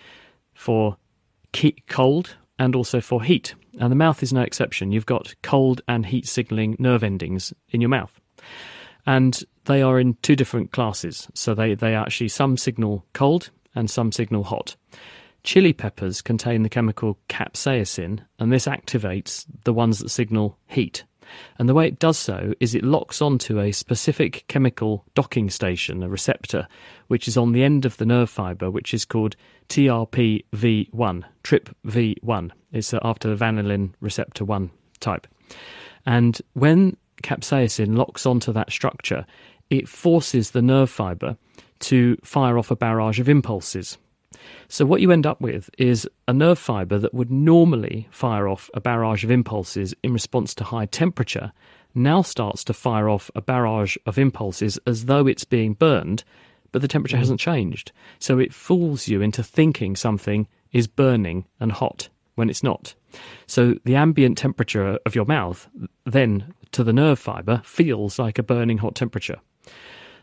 for 0.54 0.96
cold, 1.88 2.36
and 2.60 2.76
also 2.76 3.00
for 3.00 3.22
heat. 3.22 3.54
And 3.80 3.90
the 3.90 3.96
mouth 3.96 4.22
is 4.22 4.32
no 4.32 4.42
exception. 4.42 4.92
You've 4.92 5.06
got 5.06 5.34
cold 5.42 5.80
and 5.88 6.06
heat 6.06 6.28
signaling 6.28 6.76
nerve 6.78 7.02
endings 7.02 7.52
in 7.70 7.80
your 7.80 7.88
mouth. 7.88 8.20
And 9.06 9.42
they 9.64 9.80
are 9.80 9.98
in 9.98 10.14
two 10.22 10.36
different 10.36 10.70
classes. 10.70 11.26
So 11.34 11.54
they, 11.54 11.74
they 11.74 11.94
actually, 11.94 12.28
some 12.28 12.58
signal 12.58 13.06
cold 13.14 13.50
and 13.74 13.90
some 13.90 14.12
signal 14.12 14.44
hot. 14.44 14.76
Chili 15.42 15.72
peppers 15.72 16.20
contain 16.20 16.62
the 16.62 16.68
chemical 16.68 17.18
capsaicin, 17.30 18.20
and 18.38 18.52
this 18.52 18.66
activates 18.66 19.46
the 19.64 19.72
ones 19.72 20.00
that 20.00 20.10
signal 20.10 20.58
heat. 20.66 21.04
And 21.58 21.68
the 21.68 21.74
way 21.74 21.86
it 21.86 21.98
does 21.98 22.18
so 22.18 22.54
is 22.60 22.74
it 22.74 22.84
locks 22.84 23.20
onto 23.20 23.60
a 23.60 23.72
specific 23.72 24.44
chemical 24.48 25.04
docking 25.14 25.50
station, 25.50 26.02
a 26.02 26.08
receptor, 26.08 26.66
which 27.08 27.28
is 27.28 27.36
on 27.36 27.52
the 27.52 27.62
end 27.62 27.84
of 27.84 27.96
the 27.96 28.06
nerve 28.06 28.30
fibre, 28.30 28.70
which 28.70 28.94
is 28.94 29.04
called 29.04 29.36
TRPV1, 29.68 31.24
TRPV1. 31.44 32.50
It's 32.72 32.94
after 33.02 33.34
the 33.34 33.44
vanilloid 33.44 33.92
receptor 34.00 34.44
1 34.44 34.70
type. 35.00 35.26
And 36.06 36.40
when 36.54 36.96
capsaicin 37.22 37.96
locks 37.96 38.26
onto 38.26 38.52
that 38.52 38.72
structure, 38.72 39.26
it 39.68 39.88
forces 39.88 40.50
the 40.50 40.62
nerve 40.62 40.90
fibre 40.90 41.36
to 41.80 42.16
fire 42.22 42.58
off 42.58 42.70
a 42.70 42.76
barrage 42.76 43.20
of 43.20 43.28
impulses. 43.28 43.98
So, 44.68 44.84
what 44.84 45.00
you 45.00 45.10
end 45.10 45.26
up 45.26 45.40
with 45.40 45.70
is 45.78 46.08
a 46.28 46.32
nerve 46.32 46.58
fibre 46.58 46.98
that 46.98 47.14
would 47.14 47.30
normally 47.30 48.08
fire 48.10 48.48
off 48.48 48.70
a 48.74 48.80
barrage 48.80 49.24
of 49.24 49.30
impulses 49.30 49.94
in 50.02 50.12
response 50.12 50.54
to 50.56 50.64
high 50.64 50.86
temperature 50.86 51.52
now 51.94 52.22
starts 52.22 52.62
to 52.64 52.72
fire 52.72 53.08
off 53.08 53.30
a 53.34 53.42
barrage 53.42 53.96
of 54.06 54.18
impulses 54.18 54.78
as 54.86 55.06
though 55.06 55.26
it's 55.26 55.44
being 55.44 55.74
burned, 55.74 56.22
but 56.70 56.82
the 56.82 56.88
temperature 56.88 57.16
mm. 57.16 57.20
hasn't 57.20 57.40
changed. 57.40 57.90
So, 58.18 58.38
it 58.38 58.54
fools 58.54 59.08
you 59.08 59.20
into 59.20 59.42
thinking 59.42 59.96
something 59.96 60.46
is 60.72 60.86
burning 60.86 61.46
and 61.58 61.72
hot 61.72 62.08
when 62.36 62.48
it's 62.48 62.62
not. 62.62 62.94
So, 63.46 63.74
the 63.84 63.96
ambient 63.96 64.38
temperature 64.38 64.98
of 65.04 65.14
your 65.14 65.24
mouth 65.24 65.68
then 66.04 66.54
to 66.72 66.84
the 66.84 66.92
nerve 66.92 67.18
fibre 67.18 67.62
feels 67.64 68.18
like 68.18 68.38
a 68.38 68.44
burning 68.44 68.78
hot 68.78 68.94
temperature. 68.94 69.40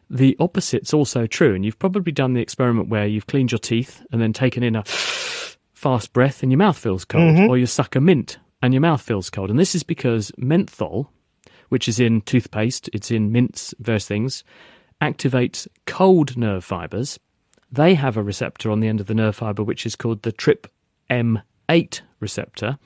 The 0.10 0.38
opposite's 0.39 0.93
also 0.93 1.28
true, 1.28 1.54
and 1.54 1.65
you've 1.65 1.80
probably 1.80 2.12
done 2.12 2.34
the 2.34 2.41
experiment 2.41 2.89
where 2.89 3.06
you've 3.06 3.28
cleaned 3.28 3.52
your 3.52 3.60
teeth 3.60 4.06
and 4.12 4.22
then 4.22 4.34
taken 4.34 4.63
in 4.63 4.76
a 4.76 4.84
fast 5.74 6.13
breath 6.13 6.43
and 6.43 6.52
your 6.52 6.58
mouth 6.58 6.78
feels 6.78 7.06
cold, 7.06 7.36
mm-hmm. 7.36 7.50
or 7.50 7.58
you 7.58 7.65
suck 7.65 7.96
a 7.96 8.02
mint 8.02 8.39
and 8.62 8.74
your 8.74 8.82
mouth 8.82 9.02
feels 9.02 9.30
cold. 9.30 9.50
And 9.50 9.60
this 9.60 9.76
is 9.76 9.84
because 9.84 10.32
menthol, 10.38 11.12
which 11.70 11.88
is 11.88 12.00
in 12.00 12.22
toothpaste, 12.22 12.89
it's 12.93 13.12
in 13.12 13.32
mints, 13.32 13.74
various 13.80 14.08
things, 14.08 14.43
activates 15.02 15.67
cold 15.86 16.38
nerve 16.38 16.63
fibers. 16.63 17.20
They 17.72 17.93
have 17.96 18.17
a 18.17 18.24
receptor 18.24 18.72
on 18.72 18.80
the 18.80 18.88
end 18.88 19.02
of 19.02 19.08
the 19.08 19.13
nerve 19.13 19.36
fiber, 19.36 19.63
which 19.63 19.86
is 19.86 19.96
called 19.96 20.22
the 20.22 20.32
TRIP 20.32 20.67
M8 21.10 22.02
receptor. 22.20 22.78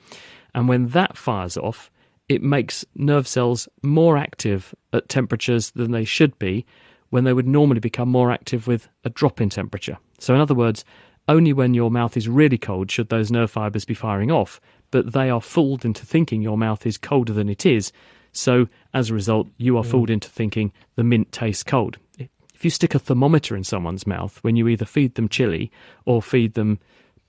And 0.54 0.68
when 0.68 0.88
that 0.88 1.16
fires 1.16 1.56
off, 1.56 1.90
it 2.28 2.42
makes 2.42 2.84
nerve 2.94 3.28
cells 3.28 3.68
more 3.82 4.16
active 4.16 4.74
at 4.92 5.08
temperatures 5.08 5.70
than 5.70 5.92
they 5.92 6.04
should 6.04 6.38
be 6.38 6.66
when 7.12 7.24
they 7.24 7.34
would 7.34 7.46
normally 7.46 7.78
become 7.78 8.08
more 8.08 8.32
active 8.32 8.66
with 8.66 8.88
a 9.04 9.10
drop 9.10 9.38
in 9.38 9.50
temperature. 9.50 9.98
So, 10.18 10.34
in 10.34 10.40
other 10.40 10.54
words, 10.54 10.82
only 11.28 11.52
when 11.52 11.74
your 11.74 11.90
mouth 11.90 12.16
is 12.16 12.26
really 12.26 12.56
cold 12.56 12.90
should 12.90 13.10
those 13.10 13.30
nerve 13.30 13.50
fibers 13.50 13.84
be 13.84 13.92
firing 13.92 14.32
off, 14.32 14.62
but 14.90 15.12
they 15.12 15.28
are 15.28 15.42
fooled 15.42 15.84
into 15.84 16.06
thinking 16.06 16.40
your 16.40 16.56
mouth 16.56 16.86
is 16.86 16.96
colder 16.96 17.34
than 17.34 17.50
it 17.50 17.66
is. 17.66 17.92
So, 18.32 18.66
as 18.94 19.10
a 19.10 19.14
result, 19.14 19.48
you 19.58 19.76
are 19.76 19.84
mm. 19.84 19.90
fooled 19.90 20.08
into 20.08 20.30
thinking 20.30 20.72
the 20.96 21.04
mint 21.04 21.32
tastes 21.32 21.62
cold. 21.62 21.98
If 22.18 22.64
you 22.64 22.70
stick 22.70 22.94
a 22.94 22.98
thermometer 22.98 23.54
in 23.56 23.64
someone's 23.64 24.06
mouth 24.06 24.38
when 24.40 24.56
you 24.56 24.66
either 24.66 24.86
feed 24.86 25.16
them 25.16 25.28
chili 25.28 25.70
or 26.06 26.22
feed 26.22 26.54
them 26.54 26.78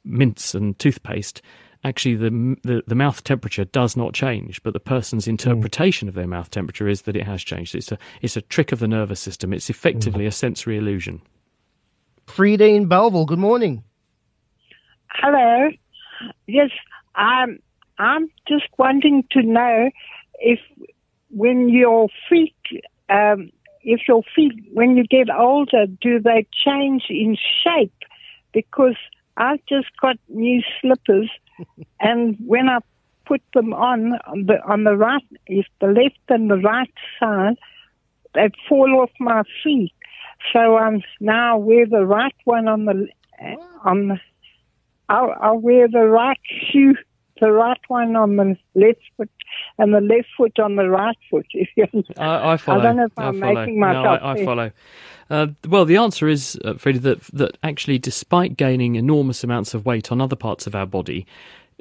mints 0.06 0.56
and 0.56 0.80
toothpaste, 0.80 1.42
actually 1.84 2.16
the, 2.16 2.58
the, 2.64 2.84
the 2.88 2.96
mouth 2.96 3.24
temperature 3.24 3.66
does 3.66 3.98
not 3.98 4.14
change, 4.14 4.62
but 4.64 4.74
the 4.74 4.80
person's 4.80 5.28
interpretation 5.28 6.06
mm. 6.06 6.10
of 6.10 6.16
their 6.16 6.28
mouth 6.28 6.50
temperature 6.50 6.88
is 6.88 7.04
that 7.04 7.16
it 7.16 7.24
has 7.24 7.44
changed. 7.44 7.76
It's 7.76 7.92
a 7.92 7.98
it's 8.22 8.38
a 8.38 8.42
trick 8.42 8.72
of 8.72 8.80
the 8.80 8.88
nervous 8.88 9.20
system. 9.20 9.54
It's 9.54 9.70
effectively 9.70 10.26
mm. 10.26 10.28
a 10.28 10.32
sensory 10.32 10.78
illusion. 10.78 11.22
Frida 12.28 12.66
in 12.66 12.88
Bellville. 12.88 13.26
Good 13.26 13.40
morning. 13.40 13.84
Hello. 15.08 15.70
Yes, 16.48 16.70
I'm. 17.16 17.60
I'm 18.00 18.28
just 18.48 18.66
wanting 18.78 19.24
to 19.32 19.44
know 19.44 19.92
if, 20.40 20.60
when 21.30 21.70
your 21.70 22.10
feet, 22.28 22.56
um, 23.08 23.52
if 23.82 24.02
your 24.08 24.24
feet, 24.36 24.54
when 24.74 24.98
you 24.98 25.04
get 25.04 25.30
older, 25.30 25.86
do 26.02 26.20
they 26.20 26.48
change 26.66 27.04
in 27.10 27.38
shape? 27.64 27.94
Because 28.52 28.96
I've 29.38 29.64
just 29.68 29.88
got 30.02 30.18
new 30.28 30.62
slippers, 30.82 31.30
and 32.00 32.38
when 32.46 32.70
I 32.70 32.80
put 33.26 33.42
them 33.54 33.74
on 33.74 34.14
on 34.28 34.46
the 34.46 34.62
on 34.66 34.84
the 34.84 34.96
right, 34.96 35.26
if 35.48 35.66
the 35.80 35.88
left 35.88 36.20
and 36.30 36.50
the 36.50 36.58
right 36.58 36.94
side, 37.20 37.58
they 38.34 38.50
fall 38.68 39.02
off 39.02 39.12
my 39.20 39.44
feet. 39.64 39.94
So 40.52 40.78
I'm 40.78 41.02
now 41.20 41.58
wear 41.58 41.86
the 41.86 42.06
right 42.06 42.36
one 42.46 42.68
on 42.68 42.86
the 42.86 43.08
on 43.84 44.08
the. 44.10 44.20
I'll, 45.10 45.36
I'll 45.42 45.58
wear 45.58 45.88
the 45.88 46.06
right 46.08 46.40
shoe, 46.72 46.96
the 47.40 47.52
right 47.52 47.80
one 47.88 48.16
on 48.16 48.36
the 48.36 48.58
left 48.76 49.02
foot, 49.18 49.30
and 49.78 49.94
the 49.94 50.02
left 50.02 50.28
foot 50.38 50.60
on 50.60 50.76
the 50.76 50.90
right 50.90 51.18
foot. 51.30 51.46
If 51.54 51.70
you, 51.76 52.04
I, 52.18 52.54
I 52.54 52.58
follow. 52.58 52.80
I 52.80 52.84
don't 52.84 52.98
know 52.98 53.06
if 53.06 53.12
I'm 53.18 53.40
making 53.40 53.80
myself 53.80 54.22
no, 54.22 54.28
I, 54.28 54.34
I 54.34 54.46
follow. 54.46 54.72
Uh, 55.30 55.48
well, 55.68 55.86
the 55.86 55.98
answer 55.98 56.28
is, 56.28 56.58
uh, 56.64 56.74
Frida, 56.76 57.00
that 57.00 57.22
that 57.34 57.58
actually, 57.64 58.00
despite 58.00 58.58
gaining 58.58 58.96
enormous 58.96 59.44
amounts 59.44 59.74
of 59.74 59.86
weight 59.86 60.12
on 60.12 60.22
other 60.22 60.36
parts 60.36 60.68
of 60.68 60.76
our 60.76 60.86
body, 60.86 61.26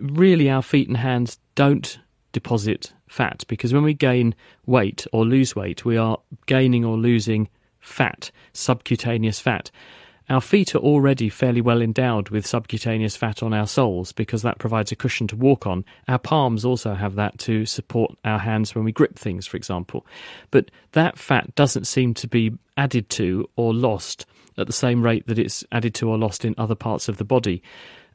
really 0.01 0.49
our 0.49 0.63
feet 0.63 0.89
and 0.89 0.97
hands 0.97 1.39
don't 1.55 1.99
deposit 2.33 2.93
fat 3.09 3.45
because 3.47 3.75
when 3.75 3.83
we 3.83 3.95
gain 3.95 4.35
weight 4.67 5.07
or 5.13 5.25
lose 5.25 5.55
weight, 5.55 5.85
we 5.85 5.97
are 5.97 6.19
gaining 6.47 6.85
or 6.85 6.97
losing 6.97 7.49
fat, 7.79 8.31
subcutaneous 8.53 9.39
fat. 9.39 9.71
Our 10.29 10.41
feet 10.41 10.75
are 10.75 10.79
already 10.79 11.29
fairly 11.29 11.61
well 11.61 11.83
endowed 11.83 12.31
with 12.31 12.47
subcutaneous 12.47 13.17
fat 13.17 13.43
on 13.43 13.53
our 13.53 13.67
soles 13.67 14.13
because 14.13 14.43
that 14.43 14.59
provides 14.59 14.93
a 14.93 14.97
cushion 14.97 15.27
to 15.29 15.37
walk 15.37 15.67
on. 15.67 15.85
Our 16.09 16.19
palms 16.19 16.65
also 16.65 16.95
have 16.95 17.17
that 17.17 17.39
to 17.41 17.67
support 17.67 18.17
our 18.25 18.39
hands 18.39 18.75
when 18.75 18.85
we 18.85 18.93
grip 18.93 19.19
things, 19.19 19.47
for 19.47 19.57
example. 19.57 20.07
But 20.51 20.71
that 20.93 21.19
fat 21.19 21.55
doesn't 21.55 21.87
seem 21.87 22.15
to 22.15 22.29
be 22.29 22.53
added 22.77 23.11
to 23.11 23.49
or 23.57 23.75
lost 23.75 24.27
at 24.57 24.67
the 24.67 24.73
same 24.73 25.03
rate 25.03 25.27
that 25.27 25.39
it's 25.39 25.65
added 25.73 25.95
to 25.95 26.09
or 26.09 26.19
lost 26.19 26.45
in 26.45 26.55
other 26.57 26.75
parts 26.75 27.09
of 27.09 27.17
the 27.17 27.25
body. 27.25 27.63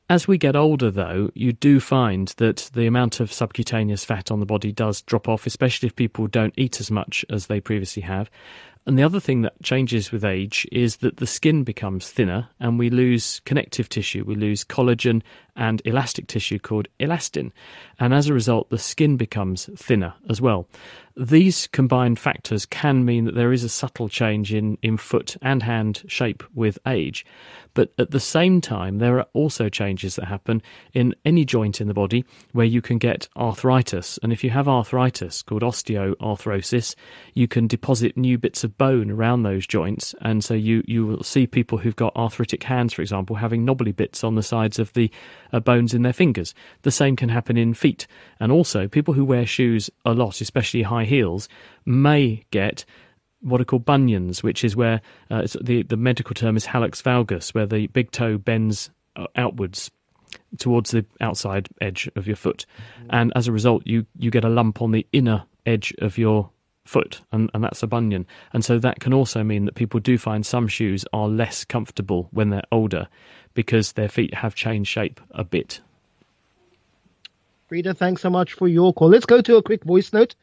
As 0.09 0.25
we 0.25 0.37
get 0.37 0.55
older, 0.55 0.89
though, 0.89 1.31
you 1.33 1.51
do 1.51 1.81
find 1.81 2.29
that 2.37 2.69
the 2.73 2.87
amount 2.87 3.19
of 3.19 3.33
subcutaneous 3.33 4.05
fat 4.05 4.31
on 4.31 4.39
the 4.39 4.45
body 4.45 4.71
does 4.71 5.01
drop 5.01 5.27
off, 5.27 5.45
especially 5.45 5.87
if 5.87 5.97
people 5.97 6.27
don't 6.27 6.53
eat 6.55 6.79
as 6.79 6.89
much 6.89 7.25
as 7.29 7.47
they 7.47 7.59
previously 7.59 8.03
have. 8.03 8.29
And 8.87 8.97
the 8.97 9.03
other 9.03 9.19
thing 9.19 9.41
that 9.41 9.61
changes 9.61 10.13
with 10.13 10.23
age 10.23 10.65
is 10.71 10.97
that 10.97 11.17
the 11.17 11.27
skin 11.27 11.65
becomes 11.65 12.09
thinner 12.09 12.47
and 12.57 12.79
we 12.79 12.89
lose 12.89 13.41
connective 13.41 13.89
tissue. 13.89 14.23
We 14.25 14.35
lose 14.35 14.63
collagen 14.63 15.23
and 15.57 15.81
elastic 15.83 16.27
tissue 16.27 16.59
called 16.59 16.87
elastin. 16.99 17.51
And 17.99 18.13
as 18.13 18.27
a 18.27 18.33
result, 18.33 18.69
the 18.69 18.77
skin 18.77 19.17
becomes 19.17 19.69
thinner 19.75 20.13
as 20.29 20.39
well. 20.39 20.67
These 21.19 21.65
combined 21.65 22.19
factors 22.19 22.67
can 22.67 23.03
mean 23.03 23.25
that 23.25 23.33
there 23.33 23.51
is 23.51 23.63
a 23.63 23.69
subtle 23.69 24.07
change 24.07 24.53
in, 24.53 24.77
in 24.83 24.97
foot 24.97 25.35
and 25.41 25.63
hand 25.63 26.03
shape 26.07 26.43
with 26.53 26.77
age. 26.85 27.25
But 27.73 27.91
at 27.97 28.11
the 28.11 28.19
same 28.19 28.61
time, 28.61 28.99
there 28.99 29.17
are 29.17 29.27
also 29.33 29.67
changes 29.67 30.15
that 30.15 30.25
happen 30.25 30.61
in 30.93 31.15
any 31.25 31.43
joint 31.43 31.81
in 31.81 31.87
the 31.87 31.93
body 31.95 32.23
where 32.51 32.67
you 32.67 32.83
can 32.83 32.99
get 32.99 33.27
arthritis. 33.35 34.19
And 34.21 34.31
if 34.31 34.43
you 34.43 34.51
have 34.51 34.67
arthritis 34.67 35.41
called 35.41 35.63
osteoarthrosis, 35.63 36.93
you 37.33 37.47
can 37.47 37.65
deposit 37.65 38.15
new 38.15 38.37
bits 38.37 38.63
of 38.63 38.77
bone 38.77 39.09
around 39.09 39.41
those 39.41 39.65
joints. 39.65 40.13
And 40.21 40.43
so 40.43 40.53
you, 40.53 40.83
you 40.85 41.07
will 41.07 41.23
see 41.23 41.47
people 41.47 41.79
who've 41.79 41.95
got 41.95 42.15
arthritic 42.15 42.61
hands, 42.61 42.93
for 42.93 43.01
example, 43.01 43.35
having 43.35 43.65
knobbly 43.65 43.91
bits 43.91 44.23
on 44.23 44.35
the 44.35 44.43
sides 44.43 44.77
of 44.77 44.93
the 44.93 45.09
uh, 45.51 45.59
bones 45.59 45.93
in 45.93 46.01
their 46.01 46.13
fingers. 46.13 46.53
The 46.81 46.91
same 46.91 47.15
can 47.15 47.29
happen 47.29 47.57
in 47.57 47.73
feet. 47.73 48.07
And 48.39 48.51
also, 48.51 48.87
people 48.87 49.13
who 49.13 49.25
wear 49.25 49.45
shoes 49.45 49.89
a 50.05 50.13
lot, 50.13 50.41
especially 50.41 50.83
high 50.83 51.05
heels, 51.05 51.49
may 51.85 52.43
get 52.51 52.85
what 53.41 53.61
are 53.61 53.65
called 53.65 53.85
bunions, 53.85 54.43
which 54.43 54.63
is 54.63 54.75
where 54.75 55.01
uh, 55.29 55.47
the 55.61 55.83
the 55.83 55.97
medical 55.97 56.33
term 56.33 56.57
is 56.57 56.65
hallux 56.65 57.01
valgus, 57.01 57.53
where 57.53 57.65
the 57.65 57.87
big 57.87 58.11
toe 58.11 58.37
bends 58.37 58.89
uh, 59.15 59.27
outwards 59.35 59.91
towards 60.57 60.91
the 60.91 61.05
outside 61.21 61.69
edge 61.81 62.09
of 62.15 62.27
your 62.27 62.35
foot, 62.35 62.65
and 63.09 63.31
as 63.35 63.47
a 63.47 63.51
result, 63.51 63.85
you 63.85 64.05
you 64.17 64.31
get 64.31 64.43
a 64.43 64.49
lump 64.49 64.81
on 64.81 64.91
the 64.91 65.05
inner 65.11 65.43
edge 65.65 65.93
of 65.99 66.17
your 66.17 66.49
foot, 66.85 67.21
and, 67.31 67.51
and 67.53 67.63
that's 67.63 67.83
a 67.83 67.87
bunion. 67.87 68.25
And 68.53 68.63
so 68.63 68.79
that 68.79 68.99
can 68.99 69.13
also 69.13 69.43
mean 69.43 69.65
that 69.65 69.75
people 69.75 69.99
do 69.99 70.17
find 70.17 70.45
some 70.45 70.67
shoes 70.67 71.05
are 71.13 71.27
less 71.27 71.65
comfortable 71.65 72.29
when 72.31 72.49
they're 72.49 72.63
older 72.71 73.07
because 73.57 73.91
their 73.93 74.07
feet 74.07 74.35
have 74.35 74.53
changed 74.53 74.87
shape 74.87 75.19
a 75.31 75.43
bit. 75.43 75.81
Frida, 77.67 77.95
thanks 77.95 78.21
so 78.21 78.29
much 78.29 78.53
for 78.53 78.67
your 78.67 78.93
call. 78.93 79.09
Let's 79.09 79.25
go 79.25 79.41
to 79.41 79.57
a 79.57 79.63
quick 79.63 79.83
voice 79.83 80.13
note. 80.13 80.35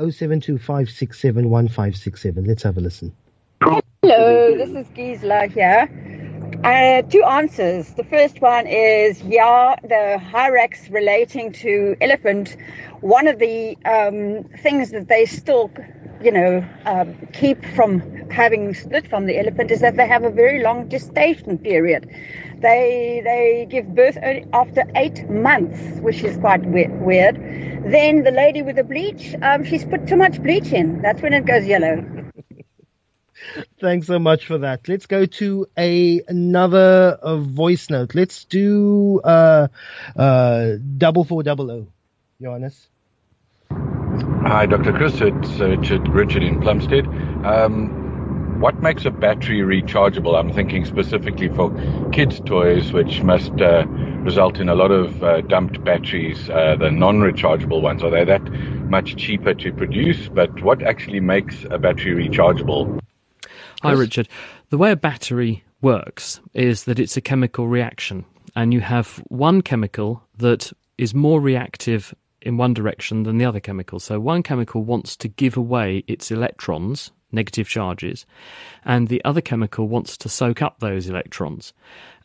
0725671567. 0.00 2.46
Let's 2.46 2.62
have 2.62 2.78
a 2.78 2.80
listen. 2.80 3.12
Hello, 3.60 4.56
this 4.56 4.70
is 4.70 4.86
Gisela 4.94 5.48
here. 5.48 5.86
Uh, 6.64 7.02
two 7.02 7.22
answers. 7.24 7.92
The 7.92 8.04
first 8.04 8.40
one 8.40 8.66
is 8.66 9.20
yeah, 9.20 9.76
the 9.82 10.18
hyrax 10.32 10.90
relating 10.90 11.52
to 11.64 11.94
elephant. 12.00 12.56
One 13.02 13.28
of 13.28 13.38
the 13.38 13.76
um, 13.84 14.44
things 14.62 14.90
that 14.92 15.08
they 15.08 15.26
still, 15.26 15.70
you 16.22 16.32
know, 16.32 16.64
um, 16.86 17.16
keep 17.32 17.64
from 17.66 18.00
having 18.30 18.74
split 18.74 19.08
from 19.08 19.26
the 19.26 19.38
elephant 19.38 19.70
is 19.70 19.80
that 19.80 19.96
they 19.96 20.06
have 20.08 20.24
a 20.24 20.30
very 20.30 20.62
long 20.62 20.88
gestation 20.88 21.58
period. 21.58 22.08
They 22.60 23.20
they 23.24 23.66
give 23.70 23.94
birth 23.94 24.18
only 24.22 24.46
after 24.52 24.84
eight 24.96 25.28
months, 25.28 25.80
which 26.00 26.22
is 26.24 26.36
quite 26.38 26.64
we- 26.64 26.88
weird. 26.88 27.36
Then 27.90 28.22
the 28.24 28.32
lady 28.32 28.62
with 28.62 28.76
the 28.76 28.84
bleach, 28.84 29.34
um, 29.42 29.64
she's 29.64 29.84
put 29.84 30.06
too 30.08 30.16
much 30.16 30.42
bleach 30.42 30.72
in. 30.72 31.02
That's 31.02 31.22
when 31.22 31.34
it 31.34 31.46
goes 31.46 31.66
yellow. 31.66 32.04
Thanks 33.80 34.06
so 34.06 34.18
much 34.18 34.46
for 34.46 34.58
that. 34.58 34.88
Let's 34.88 35.06
go 35.06 35.26
to 35.26 35.66
a 35.78 36.22
another 36.28 37.18
uh, 37.22 37.36
voice 37.38 37.90
note. 37.90 38.14
Let's 38.14 38.44
do 38.44 39.20
uh, 39.24 39.68
uh, 40.16 40.72
double 40.98 41.24
four 41.24 41.42
double 41.42 41.70
O. 41.70 41.88
Johannes. 42.40 42.88
Hi, 44.44 44.66
Dr. 44.66 44.92
Chris. 44.92 45.20
It's 45.20 45.60
uh, 45.60 45.68
Richard, 45.68 46.08
Richard 46.08 46.42
in 46.42 46.60
Plumstead. 46.60 47.06
Um, 47.46 48.58
what 48.60 48.82
makes 48.82 49.04
a 49.04 49.10
battery 49.12 49.60
rechargeable? 49.60 50.36
I'm 50.38 50.52
thinking 50.52 50.84
specifically 50.84 51.48
for 51.48 51.72
kids' 52.10 52.40
toys, 52.40 52.92
which 52.92 53.22
must 53.22 53.52
uh, 53.60 53.86
result 53.86 54.58
in 54.58 54.68
a 54.68 54.74
lot 54.74 54.90
of 54.90 55.22
uh, 55.22 55.42
dumped 55.42 55.82
batteries, 55.84 56.50
uh, 56.50 56.74
the 56.76 56.90
non-rechargeable 56.90 57.80
ones. 57.80 58.02
Are 58.02 58.10
they 58.10 58.24
that 58.24 58.42
much 58.90 59.16
cheaper 59.16 59.54
to 59.54 59.72
produce? 59.72 60.28
But 60.28 60.60
what 60.62 60.82
actually 60.82 61.20
makes 61.20 61.64
a 61.70 61.78
battery 61.78 62.28
rechargeable? 62.28 63.00
Hi, 63.82 63.92
Richard. 63.92 64.28
The 64.70 64.76
way 64.76 64.90
a 64.90 64.96
battery 64.96 65.62
works 65.80 66.40
is 66.52 66.84
that 66.84 66.98
it's 66.98 67.16
a 67.16 67.20
chemical 67.20 67.68
reaction, 67.68 68.24
and 68.56 68.74
you 68.74 68.80
have 68.80 69.22
one 69.28 69.62
chemical 69.62 70.24
that 70.38 70.72
is 70.98 71.14
more 71.14 71.40
reactive 71.40 72.12
in 72.42 72.56
one 72.56 72.74
direction 72.74 73.22
than 73.22 73.38
the 73.38 73.44
other 73.44 73.60
chemical. 73.60 74.00
So, 74.00 74.20
one 74.20 74.42
chemical 74.42 74.82
wants 74.82 75.16
to 75.16 75.28
give 75.28 75.56
away 75.56 76.04
its 76.06 76.30
electrons, 76.30 77.10
negative 77.30 77.68
charges, 77.68 78.26
and 78.84 79.08
the 79.08 79.24
other 79.24 79.40
chemical 79.40 79.88
wants 79.88 80.16
to 80.18 80.28
soak 80.28 80.62
up 80.62 80.78
those 80.78 81.08
electrons. 81.08 81.72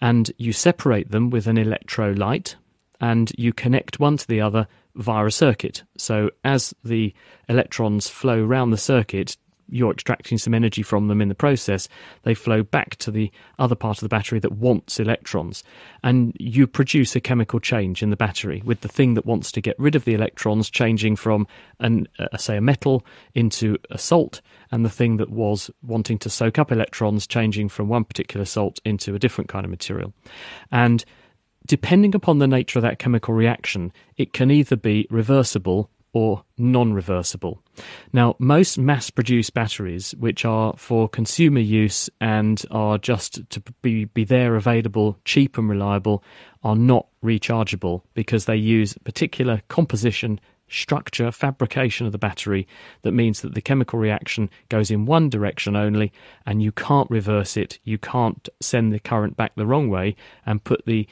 And 0.02 0.32
you 0.38 0.54
separate 0.54 1.12
them 1.12 1.30
with 1.30 1.48
an 1.48 1.58
electrolyte, 1.58 2.56
and 3.00 3.32
you 3.38 3.54
connect 3.54 4.00
one 4.00 4.18
to 4.18 4.28
the 4.28 4.42
other 4.42 4.68
via 4.96 5.26
a 5.26 5.32
circuit. 5.32 5.84
So, 5.98 6.32
as 6.44 6.74
the 6.84 7.14
electrons 7.48 8.10
flow 8.10 8.44
round 8.44 8.74
the 8.74 8.78
circuit, 8.78 9.38
you're 9.70 9.92
extracting 9.92 10.38
some 10.38 10.54
energy 10.54 10.82
from 10.82 11.08
them 11.08 11.22
in 11.22 11.30
the 11.30 11.36
process, 11.36 11.88
they 12.24 12.34
flow 12.34 12.64
back 12.64 12.96
to 12.98 13.12
the 13.12 13.32
other 13.60 13.76
part 13.76 13.98
of 13.98 14.02
the 14.02 14.10
battery 14.10 14.40
that 14.40 14.54
wants 14.54 15.00
electrons. 15.00 15.64
And 16.04 16.36
you 16.40 16.68
produce 16.68 17.16
a 17.16 17.22
chemical 17.22 17.60
change 17.60 18.02
in 18.02 18.10
the 18.10 18.16
battery 18.16 18.62
with 18.66 18.82
the 18.82 18.88
thing 18.88 19.14
that 19.16 19.26
wants 19.26 19.52
to 19.54 19.62
get 19.62 19.78
rid 19.80 19.96
of 19.96 20.06
the 20.06 20.14
electrons 20.14 20.70
changing 20.70 21.16
from, 21.16 21.48
an, 21.80 22.08
uh, 22.20 22.38
say, 22.38 22.58
a 22.58 22.62
metal 22.62 23.06
into 23.34 23.78
a 23.92 23.98
salt, 23.98 24.42
and 24.72 24.86
the 24.86 24.90
thing 24.90 25.18
that 25.18 25.30
was 25.30 25.72
wanting 25.82 26.18
to 26.20 26.30
soak 26.30 26.60
up 26.60 26.72
electrons 26.72 27.28
changing 27.28 27.70
from 27.70 27.88
one 27.88 28.04
particular 28.04 28.46
salt 28.46 28.80
into 28.86 29.16
a 29.16 29.20
different 29.20 29.50
kind 29.50 29.66
of 29.66 29.72
material. 29.72 30.14
And 30.72 31.04
depending 31.66 32.16
upon 32.16 32.40
the 32.40 32.48
nature 32.48 32.80
of 32.80 32.84
that 32.84 33.00
chemical 33.00 33.34
reaction, 33.34 33.92
it 34.16 34.34
can 34.34 34.50
either 34.52 34.76
be 34.76 35.08
reversible 35.10 35.90
or 36.14 36.44
non 36.58 36.94
reversible. 36.94 37.62
Now, 38.14 38.36
most 38.40 38.78
mass 38.78 39.10
produced 39.10 39.54
batteries, 39.54 40.12
which 40.20 40.46
are 40.46 40.74
for 40.78 41.08
consumer 41.08 41.60
use 41.60 42.10
and 42.20 42.64
are 42.72 42.98
just 42.98 43.48
to 43.50 43.62
be, 43.82 44.06
be 44.06 44.24
there 44.24 44.56
available, 44.56 45.18
cheap 45.26 45.58
and 45.58 45.70
reliable, 45.70 46.24
are 46.64 46.76
not 46.76 47.08
rechargeable 47.24 48.02
because 48.14 48.46
they 48.46 48.56
use 48.56 48.96
particular 49.04 49.62
composition 49.68 50.40
structure, 50.70 51.32
fabrication 51.32 52.06
of 52.06 52.12
the 52.12 52.18
battery 52.18 52.68
that 53.04 53.14
means 53.14 53.42
that 53.42 53.54
the 53.54 53.62
chemical 53.62 54.00
reaction 54.00 54.50
goes 54.70 54.92
in 54.92 55.06
one 55.06 55.30
direction 55.30 55.76
only 55.76 56.12
and 56.46 56.62
you 56.62 56.72
can't 56.72 57.10
reverse 57.10 57.56
it. 57.56 57.80
You 57.84 57.98
can't 57.98 58.50
send 58.60 58.92
the 58.92 59.00
current 59.00 59.38
back 59.38 59.54
the 59.56 59.66
wrong 59.66 59.90
way 59.90 60.16
and 60.46 60.64
put 60.64 60.86
the 60.86 61.08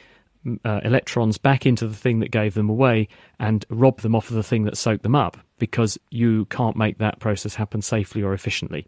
uh, 0.64 0.82
electrons 0.84 1.38
back 1.38 1.66
into 1.66 1.88
the 1.88 1.96
thing 1.96 2.20
that 2.20 2.32
gave 2.32 2.54
them 2.54 2.70
away 2.70 3.08
and 3.40 3.66
rob 3.70 4.02
them 4.02 4.16
off 4.16 4.30
of 4.30 4.36
the 4.36 4.44
thing 4.44 4.64
that 4.64 4.78
soaked 4.78 5.04
them 5.04 5.16
up 5.16 5.38
because 5.58 5.98
you 6.12 6.46
can't 6.46 6.76
make 6.76 6.98
that 6.98 7.20
process 7.20 7.56
happen 7.56 7.82
safely 7.82 8.22
or 8.22 8.34
efficiently. 8.34 8.86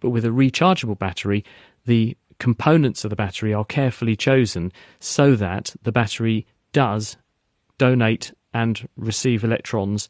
But 0.00 0.10
with 0.10 0.24
a 0.24 0.28
rechargeable 0.28 0.98
battery, 0.98 1.44
the 1.86 2.16
components 2.38 3.04
of 3.04 3.10
the 3.10 3.16
battery 3.16 3.54
are 3.54 3.64
carefully 3.64 4.16
chosen 4.16 4.72
so 4.98 5.36
that 5.36 5.74
the 5.82 5.92
battery 5.92 6.46
does 6.72 7.16
donate 7.78 8.32
and 8.52 8.88
receive 8.96 9.44
electrons 9.44 10.08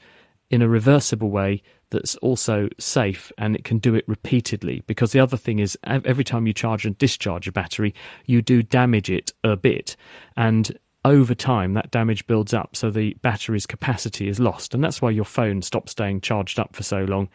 in 0.51 0.63
a 0.63 0.69
reversible 0.69 1.31
way 1.31 1.63
that's 1.93 2.17
also 2.17 2.69
safe 2.79 3.31
and 3.39 3.55
it 3.55 3.63
can 3.63 3.79
do 3.79 3.95
it 3.95 4.05
repeatedly. 4.09 4.83
Because 4.89 5.13
the 5.13 5.21
other 5.21 5.37
thing 5.37 5.61
is, 5.61 5.79
every 5.85 6.25
time 6.25 6.47
you 6.47 6.53
charge 6.53 6.85
and 6.85 6.99
discharge 6.99 7.47
a 7.47 7.53
battery, 7.53 7.95
you 8.27 8.43
do 8.43 8.63
damage 8.63 9.09
it 9.11 9.33
a 9.45 9.57
bit. 9.57 9.95
And 10.37 10.77
over 11.05 11.35
time, 11.35 11.75
that 11.75 11.91
damage 11.91 12.27
builds 12.27 12.55
up, 12.55 12.77
so 12.77 12.91
the 12.91 13.15
battery's 13.23 13.67
capacity 13.67 14.29
is 14.29 14.39
lost. 14.41 14.75
And 14.75 14.83
that's 14.83 15.03
why 15.03 15.11
your 15.11 15.25
phone 15.25 15.63
stops 15.63 15.93
staying 15.93 16.21
charged 16.21 16.59
up 16.59 16.75
for 16.75 16.83
so 16.83 17.05
long 17.05 17.29